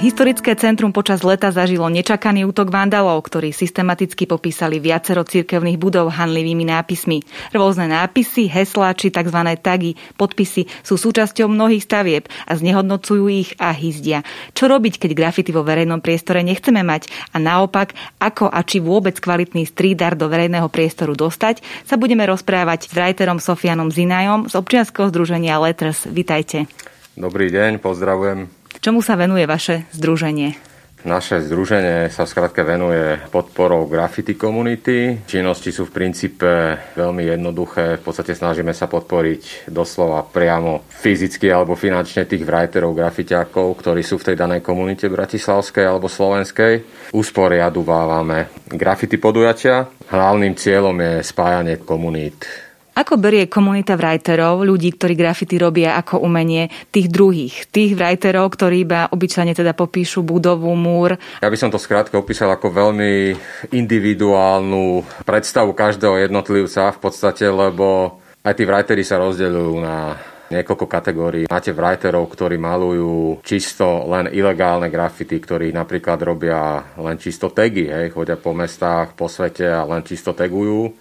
Historické 0.04 0.52
centrum 0.60 0.92
počas 0.92 1.24
leta 1.24 1.48
zažilo 1.48 1.88
nečakaný 1.88 2.44
útok 2.44 2.68
vandalov, 2.68 3.24
ktorí 3.24 3.56
systematicky 3.56 4.28
popísali 4.28 4.84
viacero 4.84 5.24
cirkevných 5.24 5.80
budov 5.80 6.12
hanlivými 6.12 6.68
nápismi. 6.68 7.24
Rôzne 7.56 7.88
nápisy, 7.88 8.52
heslá 8.52 8.92
či 9.00 9.16
tzv. 9.16 9.40
tagy, 9.64 9.96
podpisy 10.20 10.68
sú 10.84 11.00
súčasťou 11.00 11.48
mnohých 11.48 11.88
stavieb 11.88 12.28
a 12.44 12.52
znehodnocujú 12.52 13.32
ich 13.32 13.56
a 13.56 13.72
hýzdia. 13.72 14.28
Čo 14.52 14.68
robiť, 14.68 15.00
keď 15.00 15.12
grafity 15.16 15.56
vo 15.56 15.64
verejnom 15.64 16.04
priestore 16.04 16.44
nechceme 16.44 16.84
mať 16.84 17.08
a 17.32 17.40
naopak, 17.40 17.96
ako 18.20 18.52
a 18.52 18.60
či 18.68 18.84
vôbec 18.84 19.16
kvalitný 19.24 19.64
street 19.64 20.04
art 20.04 20.20
do 20.20 20.28
verejného 20.28 20.68
priestoru 20.68 21.16
dostať, 21.16 21.64
sa 21.88 21.96
budeme 21.96 22.28
rozprávať 22.28 22.92
s 22.92 22.94
writerom 22.94 23.40
Sofianom 23.40 23.88
Zinajom 23.88 24.52
z 24.52 24.54
občianskeho 24.60 25.08
združenia 25.08 25.64
Letters. 25.64 26.04
Vitajte. 26.12 26.68
Dobrý 27.16 27.48
deň, 27.48 27.80
pozdravujem 27.80 28.63
Čomu 28.84 29.00
sa 29.00 29.16
venuje 29.16 29.48
vaše 29.48 29.88
združenie? 29.96 30.60
Naše 31.08 31.40
združenie 31.48 32.12
sa 32.12 32.28
skrátka 32.28 32.68
venuje 32.68 33.16
podporou 33.32 33.88
graffiti 33.88 34.36
komunity. 34.36 35.24
Činnosti 35.24 35.72
sú 35.72 35.88
v 35.88 35.96
princípe 36.04 36.76
veľmi 36.92 37.32
jednoduché. 37.32 37.96
V 38.00 38.12
podstate 38.12 38.36
snažíme 38.36 38.76
sa 38.76 38.92
podporiť 38.92 39.72
doslova 39.72 40.28
priamo 40.28 40.84
fyzicky 41.00 41.48
alebo 41.48 41.80
finančne 41.80 42.28
tých 42.28 42.44
writerov, 42.44 42.92
grafitiakov, 42.92 43.72
ktorí 43.80 44.04
sú 44.04 44.20
v 44.20 44.32
tej 44.32 44.36
danej 44.36 44.60
komunite 44.60 45.08
bratislavskej 45.08 45.88
alebo 45.88 46.12
slovenskej. 46.12 46.84
Usporiaduvávame 47.16 48.68
graffiti 48.68 49.16
podujatia. 49.16 49.88
Hlavným 50.12 50.60
cieľom 50.60 51.00
je 51.00 51.14
spájanie 51.24 51.80
komunít 51.80 52.73
ako 52.94 53.18
berie 53.18 53.50
komunita 53.50 53.98
writerov, 53.98 54.62
ľudí, 54.62 54.94
ktorí 54.94 55.18
grafity 55.18 55.58
robia 55.58 55.98
ako 55.98 56.22
umenie, 56.22 56.70
tých 56.94 57.10
druhých, 57.10 57.66
tých 57.74 57.98
writerov, 57.98 58.54
ktorí 58.54 58.86
iba 58.86 59.10
obyčajne 59.10 59.58
teda 59.58 59.74
popíšu 59.74 60.22
budovu, 60.22 60.70
múr? 60.78 61.18
Ja 61.42 61.50
by 61.50 61.58
som 61.58 61.74
to 61.74 61.82
skrátka 61.82 62.22
opísal 62.22 62.54
ako 62.54 62.70
veľmi 62.70 63.34
individuálnu 63.74 65.02
predstavu 65.26 65.74
každého 65.74 66.30
jednotlivca 66.30 66.94
v 66.94 67.00
podstate, 67.02 67.50
lebo 67.50 68.22
aj 68.46 68.54
tí 68.54 68.64
writery 68.64 69.02
sa 69.02 69.18
rozdeľujú 69.18 69.76
na 69.82 70.14
niekoľko 70.54 70.86
kategórií. 70.86 71.44
Máte 71.50 71.74
writerov, 71.74 72.30
ktorí 72.30 72.62
malujú 72.62 73.42
čisto 73.42 74.06
len 74.06 74.30
ilegálne 74.30 74.86
grafity, 74.94 75.42
ktorí 75.42 75.74
napríklad 75.74 76.22
robia 76.22 76.94
len 77.02 77.18
čisto 77.18 77.50
tagy, 77.50 77.90
hej, 77.90 78.14
chodia 78.14 78.38
po 78.38 78.54
mestách, 78.54 79.18
po 79.18 79.26
svete 79.26 79.66
a 79.66 79.82
len 79.82 80.06
čisto 80.06 80.38
tagujú 80.38 80.94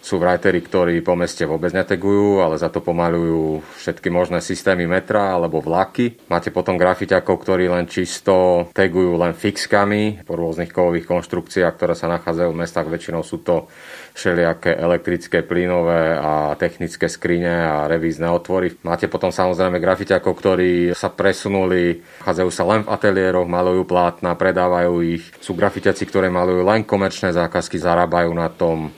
sú 0.00 0.16
writery, 0.16 0.64
ktorí 0.64 1.04
po 1.04 1.12
meste 1.12 1.44
vôbec 1.44 1.76
netegujú, 1.76 2.40
ale 2.40 2.56
za 2.56 2.72
to 2.72 2.80
pomalujú 2.80 3.60
všetky 3.80 4.08
možné 4.08 4.40
systémy 4.40 4.88
metra 4.88 5.36
alebo 5.36 5.60
vlaky. 5.60 6.24
Máte 6.32 6.48
potom 6.48 6.80
grafiťakov, 6.80 7.36
ktorí 7.36 7.68
len 7.68 7.84
čisto 7.84 8.66
tagujú 8.72 9.20
len 9.20 9.36
fixkami 9.36 10.24
po 10.24 10.40
rôznych 10.40 10.72
kovových 10.72 11.04
konštrukciách, 11.04 11.76
ktoré 11.76 11.92
sa 11.92 12.08
nachádzajú 12.08 12.50
v 12.50 12.60
mestách. 12.64 12.88
Väčšinou 12.88 13.20
sú 13.20 13.44
to 13.44 13.68
všelijaké 14.16 14.74
elektrické, 14.74 15.44
plynové 15.44 16.16
a 16.16 16.56
technické 16.56 17.06
skrine 17.06 17.52
a 17.68 17.86
revízne 17.86 18.26
otvory. 18.32 18.72
Máte 18.82 19.06
potom 19.06 19.30
samozrejme 19.30 19.78
grafiťakov, 19.78 20.32
ktorí 20.32 20.96
sa 20.96 21.12
presunuli, 21.12 22.00
chádzajú 22.24 22.50
sa 22.50 22.64
len 22.66 22.82
v 22.82 22.90
ateliéroch, 22.90 23.46
malujú 23.46 23.84
plátna, 23.84 24.34
predávajú 24.34 25.04
ich. 25.04 25.24
Sú 25.44 25.52
grafiťaci, 25.54 26.08
ktoré 26.08 26.32
malujú 26.32 26.64
len 26.64 26.88
komerčné 26.88 27.30
zákazky, 27.36 27.76
zarábajú 27.78 28.32
na 28.34 28.48
tom 28.50 28.90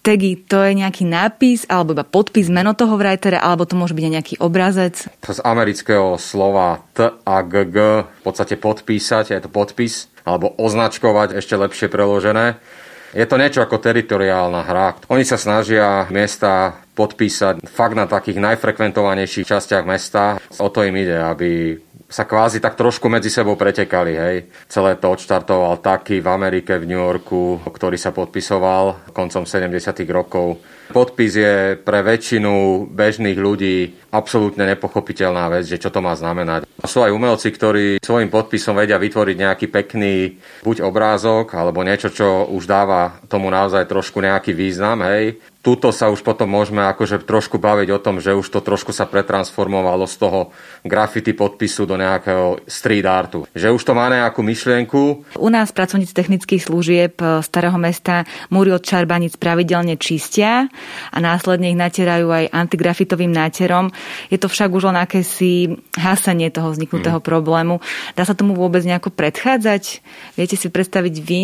tagy, 0.00 0.36
to 0.36 0.60
je 0.64 0.72
nejaký 0.76 1.04
nápis 1.04 1.68
alebo 1.68 1.92
iba 1.92 2.04
podpis, 2.04 2.48
meno 2.48 2.72
toho 2.72 2.96
writera, 2.96 3.40
alebo 3.40 3.68
to 3.68 3.76
môže 3.76 3.92
byť 3.96 4.04
aj 4.04 4.14
nejaký 4.16 4.34
obrazec? 4.40 4.94
To 5.24 5.30
z 5.36 5.40
amerického 5.44 6.16
slova 6.16 6.80
T 6.96 7.08
a 7.08 7.36
G, 7.44 7.54
G 7.68 7.76
v 8.04 8.22
podstate 8.24 8.56
podpísať, 8.56 9.36
je 9.36 9.40
to 9.40 9.50
podpis, 9.52 10.08
alebo 10.24 10.52
označkovať, 10.56 11.36
ešte 11.36 11.56
lepšie 11.56 11.86
preložené. 11.88 12.60
Je 13.10 13.26
to 13.26 13.34
niečo 13.34 13.66
ako 13.66 13.82
teritoriálna 13.82 14.62
hra. 14.62 14.94
Oni 15.10 15.26
sa 15.26 15.34
snažia 15.34 16.06
miesta 16.14 16.78
podpísať 16.94 17.66
fakt 17.66 17.98
na 17.98 18.06
takých 18.06 18.38
najfrekventovanejších 18.38 19.50
častiach 19.50 19.82
mesta. 19.82 20.38
O 20.62 20.70
to 20.70 20.86
im 20.86 20.94
ide, 20.94 21.18
aby 21.18 21.74
sa 22.10 22.26
kvázi 22.26 22.58
tak 22.58 22.74
trošku 22.74 23.06
medzi 23.06 23.30
sebou 23.30 23.54
pretekali. 23.54 24.12
Hej. 24.18 24.36
Celé 24.66 24.98
to 24.98 25.14
odštartoval 25.14 25.78
taký 25.78 26.18
v 26.18 26.26
Amerike, 26.26 26.74
v 26.74 26.90
New 26.90 26.98
Yorku, 26.98 27.62
ktorý 27.62 27.94
sa 27.94 28.10
podpisoval 28.10 29.14
koncom 29.14 29.46
70. 29.46 29.78
rokov. 30.10 30.58
Podpis 30.90 31.38
je 31.38 31.78
pre 31.78 32.02
väčšinu 32.02 32.84
bežných 32.90 33.38
ľudí 33.38 33.94
absolútne 34.10 34.66
nepochopiteľná 34.74 35.46
vec, 35.46 35.70
že 35.70 35.78
čo 35.78 35.94
to 35.94 36.02
má 36.02 36.18
znamenať. 36.18 36.66
Sú 36.82 37.06
aj 37.06 37.14
umelci, 37.14 37.54
ktorí 37.54 38.02
svojim 38.02 38.26
podpisom 38.26 38.74
vedia 38.74 38.98
vytvoriť 38.98 39.36
nejaký 39.38 39.66
pekný 39.70 40.42
buď 40.66 40.82
obrázok, 40.82 41.54
alebo 41.54 41.86
niečo, 41.86 42.10
čo 42.10 42.50
už 42.50 42.66
dáva 42.66 43.22
tomu 43.30 43.46
naozaj 43.54 43.86
trošku 43.86 44.18
nejaký 44.18 44.50
význam, 44.50 45.06
hej 45.06 45.38
tuto 45.60 45.92
sa 45.92 46.08
už 46.08 46.24
potom 46.24 46.48
môžeme 46.48 46.80
akože 46.88 47.20
trošku 47.24 47.60
baviť 47.60 47.88
o 47.92 48.02
tom, 48.02 48.16
že 48.16 48.32
už 48.32 48.48
to 48.48 48.60
trošku 48.64 48.96
sa 48.96 49.04
pretransformovalo 49.04 50.08
z 50.08 50.16
toho 50.16 50.40
graffiti 50.84 51.36
podpisu 51.36 51.84
do 51.84 52.00
nejakého 52.00 52.64
street 52.64 53.04
artu. 53.04 53.44
Že 53.52 53.76
už 53.76 53.82
to 53.84 53.92
má 53.92 54.08
nejakú 54.08 54.40
myšlienku. 54.40 55.00
U 55.36 55.48
nás 55.52 55.68
pracovníci 55.72 56.16
technických 56.16 56.64
služieb 56.64 57.20
eh, 57.20 57.44
Starého 57.44 57.76
mesta 57.76 58.24
múry 58.48 58.72
od 58.72 58.80
čarbanic 58.84 59.36
pravidelne 59.36 60.00
čistia 60.00 60.68
a 61.12 61.18
následne 61.20 61.72
ich 61.72 61.78
natierajú 61.78 62.32
aj 62.32 62.44
antigrafitovým 62.52 63.32
náterom. 63.32 63.92
Je 64.32 64.40
to 64.40 64.48
však 64.48 64.72
už 64.72 64.92
len 64.92 64.98
akési 65.00 65.76
hasanie 65.96 66.48
toho 66.48 66.72
vzniknutého 66.72 67.20
hmm. 67.20 67.26
problému. 67.26 67.84
Dá 68.16 68.24
sa 68.24 68.32
tomu 68.32 68.56
vôbec 68.56 68.80
nejako 68.86 69.12
predchádzať? 69.12 69.82
Viete 70.40 70.56
si 70.56 70.72
predstaviť 70.72 71.14
vy, 71.20 71.40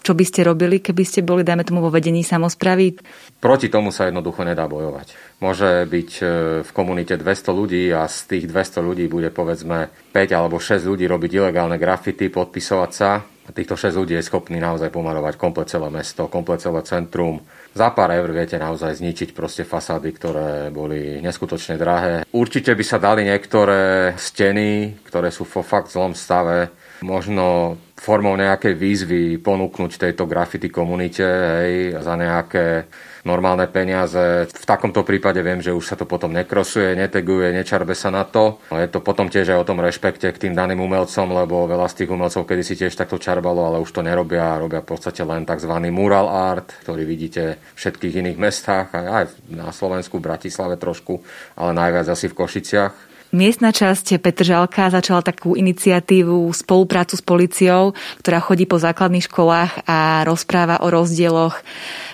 čo 0.00 0.12
by 0.16 0.24
ste 0.24 0.40
robili, 0.46 0.80
keby 0.80 1.02
ste 1.04 1.20
boli, 1.20 1.44
dajme 1.44 1.66
tomu, 1.68 1.84
vo 1.84 1.92
vedení 1.92 2.24
samozpravy? 2.24 2.96
Proti 3.38 3.57
tomu 3.66 3.90
sa 3.90 4.06
jednoducho 4.06 4.46
nedá 4.46 4.70
bojovať. 4.70 5.18
Môže 5.42 5.82
byť 5.90 6.10
e, 6.22 6.24
v 6.62 6.70
komunite 6.70 7.18
200 7.18 7.50
ľudí 7.50 7.90
a 7.90 8.06
z 8.06 8.18
tých 8.30 8.44
200 8.46 8.78
ľudí 8.78 9.10
bude 9.10 9.34
povedzme 9.34 9.90
5 10.14 10.38
alebo 10.38 10.62
6 10.62 10.86
ľudí 10.86 11.10
robiť 11.10 11.30
ilegálne 11.42 11.74
grafity, 11.74 12.30
podpisovať 12.30 12.90
sa. 12.94 13.18
A 13.18 13.50
týchto 13.50 13.74
6 13.80 13.98
ľudí 13.98 14.14
je 14.14 14.28
schopný 14.28 14.60
naozaj 14.60 14.92
pomalovať 14.92 15.40
komplet 15.40 15.66
celé 15.66 15.88
mesto, 15.88 16.28
komplet 16.28 16.60
celé 16.60 16.84
centrum. 16.84 17.42
Za 17.72 17.96
pár 17.96 18.12
eur 18.12 18.28
viete 18.28 18.60
naozaj 18.60 19.00
zničiť 19.00 19.32
proste 19.32 19.64
fasády, 19.64 20.12
ktoré 20.12 20.68
boli 20.68 21.18
neskutočne 21.24 21.80
drahé. 21.80 22.28
Určite 22.28 22.76
by 22.76 22.84
sa 22.84 23.00
dali 23.00 23.24
niektoré 23.24 24.12
steny, 24.20 25.00
ktoré 25.00 25.32
sú 25.32 25.48
vo 25.48 25.64
fakt 25.64 25.88
zlom 25.88 26.12
stave, 26.12 26.68
možno 27.00 27.80
formou 27.98 28.38
nejakej 28.38 28.74
výzvy 28.78 29.22
ponúknuť 29.42 29.98
tejto 29.98 30.24
graffiti 30.30 30.70
komunite 30.70 31.26
hej, 31.26 31.98
za 31.98 32.14
nejaké 32.14 32.86
normálne 33.26 33.66
peniaze. 33.68 34.48
V 34.48 34.64
takomto 34.64 35.02
prípade 35.02 35.42
viem, 35.42 35.58
že 35.58 35.74
už 35.74 35.84
sa 35.84 35.96
to 35.98 36.06
potom 36.06 36.30
nekrosuje, 36.32 36.94
neteguje, 36.94 37.50
nečarbe 37.50 37.92
sa 37.92 38.08
na 38.08 38.22
to. 38.24 38.62
Je 38.70 38.88
to 38.88 39.02
potom 39.02 39.26
tiež 39.28 39.52
aj 39.52 39.58
o 39.60 39.68
tom 39.68 39.82
rešpekte 39.82 40.30
k 40.30 40.48
tým 40.48 40.54
daným 40.54 40.78
umelcom, 40.80 41.28
lebo 41.28 41.66
veľa 41.66 41.90
z 41.90 42.04
tých 42.04 42.10
umelcov 42.14 42.46
kedy 42.46 42.62
si 42.64 42.74
tiež 42.78 42.94
takto 42.94 43.18
čarbalo, 43.18 43.68
ale 43.68 43.82
už 43.82 43.90
to 43.90 44.00
nerobia. 44.00 44.56
Robia 44.56 44.80
v 44.80 44.88
podstate 44.94 45.20
len 45.26 45.44
tzv. 45.44 45.74
mural 45.90 46.30
art, 46.30 46.72
ktorý 46.86 47.02
vidíte 47.02 47.58
v 47.58 47.76
všetkých 47.76 48.14
iných 48.24 48.38
mestách, 48.38 48.94
aj 48.94 49.34
na 49.50 49.74
Slovensku, 49.74 50.22
v 50.22 50.26
Bratislave 50.30 50.78
trošku, 50.78 51.20
ale 51.58 51.74
najviac 51.74 52.06
asi 52.08 52.30
v 52.30 52.38
Košiciach. 52.38 53.07
Miestna 53.28 53.76
časť 53.76 54.24
Petržalka 54.24 54.88
začala 54.88 55.20
takú 55.20 55.52
iniciatívu 55.52 56.48
spoluprácu 56.48 57.12
s 57.12 57.20
policiou, 57.20 57.92
ktorá 58.24 58.40
chodí 58.40 58.64
po 58.64 58.80
základných 58.80 59.28
školách 59.28 59.84
a 59.84 60.24
rozpráva 60.24 60.80
o 60.80 60.88
rozdieloch, 60.88 61.60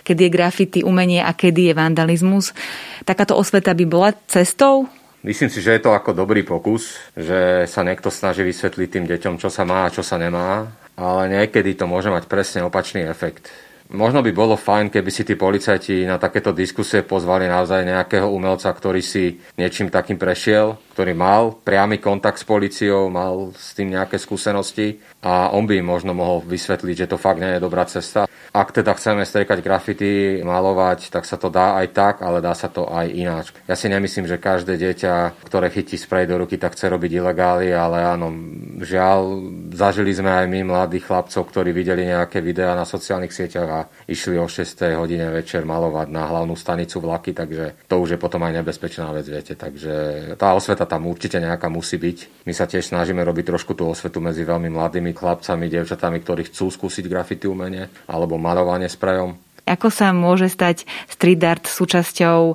kedy 0.03 0.27
je 0.27 0.35
grafity 0.35 0.79
umenie 0.83 1.23
a 1.23 1.31
kedy 1.31 1.71
je 1.71 1.79
vandalizmus. 1.79 2.51
Takáto 3.07 3.39
osveta 3.39 3.71
by 3.79 3.85
bola 3.87 4.11
cestou? 4.27 4.91
Myslím 5.23 5.55
si, 5.55 5.63
že 5.63 5.79
je 5.79 5.87
to 5.87 5.95
ako 5.95 6.19
dobrý 6.19 6.43
pokus, 6.43 6.99
že 7.15 7.71
sa 7.71 7.87
niekto 7.87 8.11
snaží 8.11 8.43
vysvetliť 8.43 8.89
tým 8.91 9.07
deťom, 9.07 9.39
čo 9.39 9.55
sa 9.55 9.63
má 9.63 9.87
a 9.87 9.95
čo 9.95 10.03
sa 10.03 10.19
nemá, 10.19 10.67
ale 10.99 11.23
niekedy 11.31 11.79
to 11.79 11.87
môže 11.87 12.11
mať 12.11 12.27
presne 12.27 12.67
opačný 12.67 13.07
efekt 13.07 13.55
Možno 13.93 14.25
by 14.25 14.33
bolo 14.33 14.57
fajn, 14.57 14.89
keby 14.89 15.11
si 15.13 15.29
tí 15.29 15.37
policajti 15.37 16.09
na 16.09 16.17
takéto 16.17 16.57
diskusie 16.57 17.05
pozvali 17.05 17.45
naozaj 17.45 17.85
nejakého 17.85 18.25
umelca, 18.25 18.73
ktorý 18.73 19.05
si 19.05 19.37
niečím 19.61 19.93
takým 19.93 20.17
prešiel, 20.17 20.81
ktorý 20.97 21.13
mal 21.13 21.53
priamy 21.53 22.01
kontakt 22.01 22.41
s 22.41 22.49
policiou, 22.49 23.13
mal 23.13 23.53
s 23.53 23.77
tým 23.77 23.93
nejaké 23.93 24.17
skúsenosti 24.17 25.05
a 25.21 25.53
on 25.53 25.69
by 25.69 25.85
možno 25.85 26.17
mohol 26.17 26.41
vysvetliť, 26.49 27.05
že 27.05 27.11
to 27.13 27.21
fakt 27.21 27.45
nie 27.45 27.53
je 27.53 27.61
dobrá 27.61 27.85
cesta. 27.85 28.25
Ak 28.55 28.71
teda 28.71 28.95
chceme 28.95 29.27
strekať 29.27 29.67
grafity, 29.67 30.39
malovať, 30.47 31.11
tak 31.11 31.27
sa 31.27 31.35
to 31.35 31.51
dá 31.51 31.75
aj 31.83 31.91
tak, 31.91 32.15
ale 32.23 32.39
dá 32.39 32.55
sa 32.55 32.71
to 32.71 32.87
aj 32.87 33.11
ináč. 33.11 33.51
Ja 33.67 33.75
si 33.75 33.91
nemyslím, 33.91 34.31
že 34.31 34.39
každé 34.39 34.79
dieťa, 34.79 35.43
ktoré 35.43 35.75
chytí 35.75 35.99
sprej 35.99 36.31
do 36.31 36.39
ruky, 36.39 36.55
tak 36.55 36.79
chce 36.79 36.87
robiť 36.87 37.19
ilegály, 37.19 37.75
ale 37.75 38.07
áno, 38.07 38.31
žiaľ, 38.79 39.43
zažili 39.75 40.15
sme 40.15 40.31
aj 40.31 40.47
my 40.47 40.71
mladých 40.71 41.11
chlapcov, 41.11 41.51
ktorí 41.51 41.75
videli 41.75 42.07
nejaké 42.07 42.39
videá 42.39 42.79
na 42.79 42.87
sociálnych 42.87 43.35
sieťach 43.35 43.74
a 43.75 43.91
išli 44.07 44.39
o 44.39 44.47
6. 44.47 44.95
hodine 44.95 45.27
večer 45.35 45.67
malovať 45.67 46.09
na 46.15 46.31
hlavnú 46.31 46.55
stanicu 46.55 47.03
vlaky, 47.03 47.35
takže 47.35 47.91
to 47.91 47.99
už 47.99 48.15
je 48.15 48.19
potom 48.23 48.39
aj 48.47 48.63
nebezpečná 48.63 49.11
vec, 49.11 49.27
viete. 49.27 49.59
Takže 49.59 49.93
tá 50.39 50.55
osveta 50.55 50.87
tam 50.87 51.11
určite 51.11 51.43
nejaká 51.43 51.67
musí 51.67 51.99
byť. 51.99 52.47
My 52.47 52.55
sa 52.55 52.71
tiež 52.71 52.95
snažíme 52.95 53.27
robiť 53.27 53.51
trošku 53.51 53.75
tú 53.75 53.91
osvetu 53.91 54.23
medzi 54.23 54.47
veľmi 54.47 54.71
mladými 54.71 55.11
chlapcami, 55.11 55.67
dievčatami, 55.67 56.23
ktorí 56.23 56.47
chcú 56.47 56.71
skúsiť 56.71 57.05
grafity 57.11 57.51
umenie 57.51 57.91
alebo 58.07 58.39
malovanie 58.39 58.87
sprejom. 58.87 59.35
Ako 59.65 59.89
sa 59.89 60.13
môže 60.13 60.53
stať 60.53 60.85
street 61.09 61.41
art 61.41 61.65
súčasťou 61.65 62.53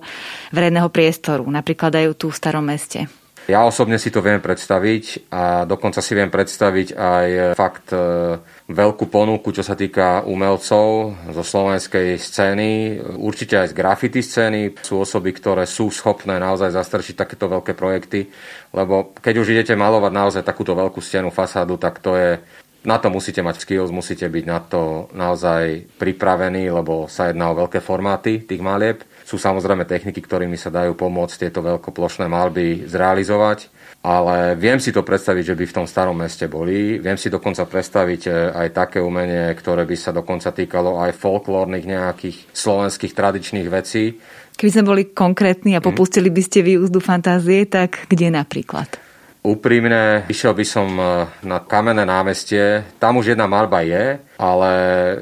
verejného 0.54 0.94
priestoru, 0.94 1.42
napríklad 1.50 1.98
aj 1.98 2.06
tu 2.22 2.30
v 2.30 2.38
starom 2.38 2.70
meste? 2.70 3.10
Ja 3.50 3.66
osobne 3.66 3.98
si 3.98 4.14
to 4.14 4.22
viem 4.22 4.38
predstaviť 4.38 5.34
a 5.34 5.66
dokonca 5.66 6.06
si 6.06 6.14
viem 6.14 6.30
predstaviť 6.30 6.94
aj 6.94 7.28
fakt 7.58 7.90
e, 7.90 8.38
veľkú 8.70 9.10
ponuku, 9.10 9.50
čo 9.50 9.66
sa 9.66 9.74
týka 9.74 10.22
umelcov 10.30 11.18
zo 11.34 11.42
slovenskej 11.42 12.22
scény, 12.22 13.02
určite 13.18 13.58
aj 13.58 13.74
z 13.74 13.78
graffiti 13.78 14.22
scény. 14.22 14.78
Sú 14.86 15.02
osoby, 15.02 15.34
ktoré 15.34 15.66
sú 15.66 15.90
schopné 15.90 16.38
naozaj 16.38 16.78
zastrčiť 16.78 17.18
takéto 17.18 17.50
veľké 17.50 17.74
projekty, 17.74 18.30
lebo 18.70 19.18
keď 19.18 19.42
už 19.42 19.58
idete 19.58 19.74
malovať 19.74 20.14
naozaj 20.14 20.44
takúto 20.46 20.78
veľkú 20.78 21.02
stenu, 21.02 21.34
fasádu, 21.34 21.82
tak 21.82 22.06
to 22.06 22.14
je 22.14 22.38
na 22.86 22.96
to 22.96 23.12
musíte 23.12 23.44
mať 23.44 23.60
skills, 23.60 23.92
musíte 23.92 24.30
byť 24.30 24.46
na 24.48 24.60
to 24.64 25.12
naozaj 25.12 25.84
pripravení, 26.00 26.72
lebo 26.72 27.12
sa 27.12 27.28
jedná 27.28 27.52
o 27.52 27.60
veľké 27.60 27.84
formáty 27.84 28.46
tých 28.46 28.64
malieb. 28.64 29.04
Sú 29.30 29.38
samozrejme 29.38 29.86
techniky, 29.86 30.26
ktorými 30.26 30.58
sa 30.58 30.74
dajú 30.74 30.98
pomôcť 30.98 31.46
tieto 31.46 31.62
veľkoplošné 31.62 32.26
malby 32.26 32.90
zrealizovať, 32.90 33.70
ale 34.02 34.58
viem 34.58 34.82
si 34.82 34.90
to 34.90 35.06
predstaviť, 35.06 35.54
že 35.54 35.58
by 35.60 35.66
v 35.70 35.76
tom 35.78 35.86
starom 35.86 36.18
meste 36.18 36.50
boli. 36.50 36.98
Viem 36.98 37.14
si 37.14 37.30
dokonca 37.30 37.70
predstaviť 37.70 38.22
e, 38.26 38.32
aj 38.58 38.68
také 38.74 38.98
umenie, 38.98 39.54
ktoré 39.54 39.86
by 39.86 39.94
sa 39.94 40.10
dokonca 40.10 40.50
týkalo 40.50 40.98
aj 40.98 41.14
folklórnych 41.14 41.86
nejakých 41.86 42.50
slovenských 42.50 43.14
tradičných 43.14 43.70
vecí. 43.70 44.18
Keby 44.58 44.72
sme 44.74 44.90
boli 44.90 45.04
konkrétni 45.14 45.78
a 45.78 45.86
popustili 45.86 46.34
by 46.34 46.42
ste 46.42 46.66
výúzdu 46.66 46.98
fantázie, 46.98 47.70
tak 47.70 48.10
kde 48.10 48.34
napríklad? 48.34 49.09
Úprimne, 49.40 50.28
išiel 50.28 50.52
by 50.52 50.66
som 50.68 50.88
e, 51.00 51.24
na 51.48 51.64
kamenné 51.64 52.04
námestie. 52.04 52.84
Tam 53.00 53.16
už 53.16 53.32
jedna 53.32 53.48
malba 53.48 53.80
je, 53.88 54.20
ale 54.36 54.72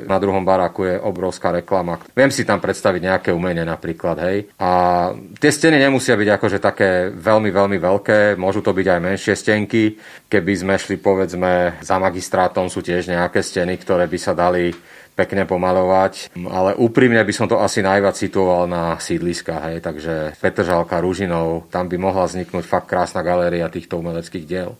na 0.09 0.17
druhom 0.17 0.41
baráku 0.41 0.89
je 0.89 0.95
obrovská 0.97 1.53
reklama. 1.53 2.01
Viem 2.17 2.33
si 2.33 2.41
tam 2.41 2.57
predstaviť 2.57 3.01
nejaké 3.05 3.29
umenie 3.29 3.61
napríklad, 3.61 4.17
hej. 4.25 4.49
A 4.57 4.69
tie 5.37 5.53
steny 5.53 5.77
nemusia 5.77 6.17
byť 6.17 6.29
akože 6.33 6.57
také 6.57 7.13
veľmi, 7.13 7.53
veľmi 7.53 7.77
veľké, 7.77 8.41
môžu 8.41 8.65
to 8.65 8.73
byť 8.73 8.87
aj 8.89 8.99
menšie 9.05 9.33
stenky. 9.37 10.01
Keby 10.25 10.53
sme 10.65 10.81
šli, 10.81 10.97
povedzme, 10.97 11.77
za 11.85 12.01
magistrátom 12.01 12.73
sú 12.73 12.81
tiež 12.81 13.13
nejaké 13.13 13.45
steny, 13.45 13.77
ktoré 13.77 14.09
by 14.09 14.17
sa 14.17 14.33
dali 14.33 14.73
pekne 15.17 15.49
pomalovať, 15.49 16.37
ale 16.45 16.77
úprimne 16.77 17.17
by 17.25 17.33
som 17.33 17.49
to 17.49 17.57
asi 17.57 17.81
najviac 17.81 18.13
situoval 18.13 18.69
na 18.69 19.01
sídliska, 19.01 19.65
hej, 19.65 19.81
takže 19.81 20.37
Petržalka, 20.37 21.01
Ružinov, 21.01 21.73
tam 21.73 21.89
by 21.89 21.97
mohla 21.97 22.29
vzniknúť 22.29 22.61
fakt 22.61 22.85
krásna 22.85 23.25
galéria 23.25 23.65
týchto 23.65 23.97
umeleckých 23.97 24.45
diel. 24.45 24.77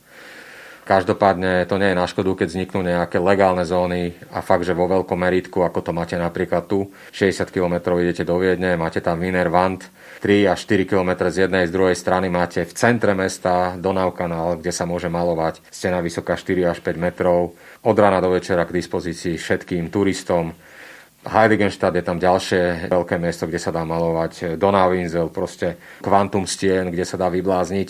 Každopádne 0.87 1.67
to 1.67 1.75
nie 1.75 1.91
je 1.91 1.99
na 1.99 2.07
škodu, 2.07 2.31
keď 2.31 2.47
vzniknú 2.47 2.79
nejaké 2.79 3.19
legálne 3.19 3.67
zóny 3.67 4.15
a 4.31 4.39
fakt, 4.39 4.63
že 4.63 4.71
vo 4.71 4.87
veľkom 4.87 5.19
meritku, 5.19 5.59
ako 5.59 5.83
to 5.83 5.91
máte 5.91 6.15
napríklad 6.15 6.63
tu, 6.63 6.95
60 7.11 7.51
km 7.51 7.99
idete 7.99 8.23
do 8.23 8.39
Viedne, 8.39 8.79
máte 8.79 9.03
tam 9.03 9.19
Wiener 9.19 9.51
Wand, 9.51 9.83
3 10.23 10.47
až 10.47 10.63
4 10.63 10.87
km 10.87 11.27
z 11.27 11.43
jednej, 11.43 11.67
z 11.67 11.75
druhej 11.75 11.91
strany 11.91 12.31
máte 12.31 12.63
v 12.63 12.71
centre 12.71 13.11
mesta 13.11 13.75
Donau 13.75 14.15
kde 14.55 14.71
sa 14.71 14.87
môže 14.87 15.11
malovať. 15.11 15.59
Stena 15.67 15.99
vysoká 15.99 16.39
4 16.39 16.71
až 16.71 16.79
5 16.79 16.95
metrov, 16.95 17.59
od 17.83 17.97
rána 17.99 18.23
do 18.23 18.31
večera 18.31 18.63
k 18.63 18.79
dispozícii 18.79 19.35
všetkým 19.35 19.91
turistom. 19.91 20.55
Heiligenstadt 21.27 21.99
je 21.99 22.07
tam 22.07 22.15
ďalšie 22.15 22.87
veľké 22.87 23.19
miesto, 23.19 23.43
kde 23.43 23.59
sa 23.59 23.75
dá 23.75 23.83
malovať, 23.83 24.55
Donauinsel, 24.55 25.27
proste 25.35 25.75
kvantum 25.99 26.47
stien, 26.47 26.87
kde 26.87 27.03
sa 27.03 27.19
dá 27.19 27.27
vyblázniť 27.27 27.89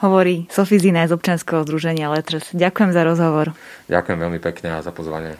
hovorí 0.00 0.48
Sofie 0.48 0.80
Zina 0.80 1.04
z 1.06 1.14
občanského 1.14 1.62
združenia 1.62 2.10
Letres. 2.10 2.50
Ďakujem 2.56 2.90
za 2.90 3.02
rozhovor. 3.04 3.52
Ďakujem 3.86 4.18
veľmi 4.18 4.40
pekne 4.40 4.76
a 4.76 4.84
za 4.84 4.90
pozvanie. 4.90 5.36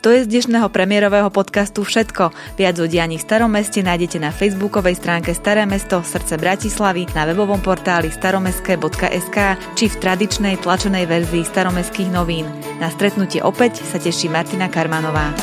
To 0.00 0.08
je 0.08 0.24
z 0.24 0.32
dnešného 0.32 0.72
premiérového 0.72 1.28
podcastu 1.28 1.84
všetko. 1.84 2.32
Viac 2.56 2.76
o 2.80 2.88
dianí 2.88 3.20
v 3.20 3.24
Starom 3.28 3.52
meste 3.52 3.84
nájdete 3.84 4.16
na 4.16 4.32
facebookovej 4.32 4.96
stránke 4.96 5.36
Staré 5.36 5.68
mesto 5.68 6.00
srdce 6.00 6.40
Bratislavy, 6.40 7.04
na 7.12 7.28
webovom 7.28 7.60
portáli 7.60 8.08
staromestské.sk 8.08 9.38
či 9.76 9.84
v 9.92 9.98
tradičnej 10.00 10.56
tlačenej 10.64 11.04
verzii 11.04 11.44
staromestských 11.44 12.08
novín. 12.16 12.48
Na 12.80 12.88
stretnutie 12.88 13.44
opäť 13.44 13.84
sa 13.84 14.00
teší 14.00 14.32
Martina 14.32 14.72
Karmanová. 14.72 15.36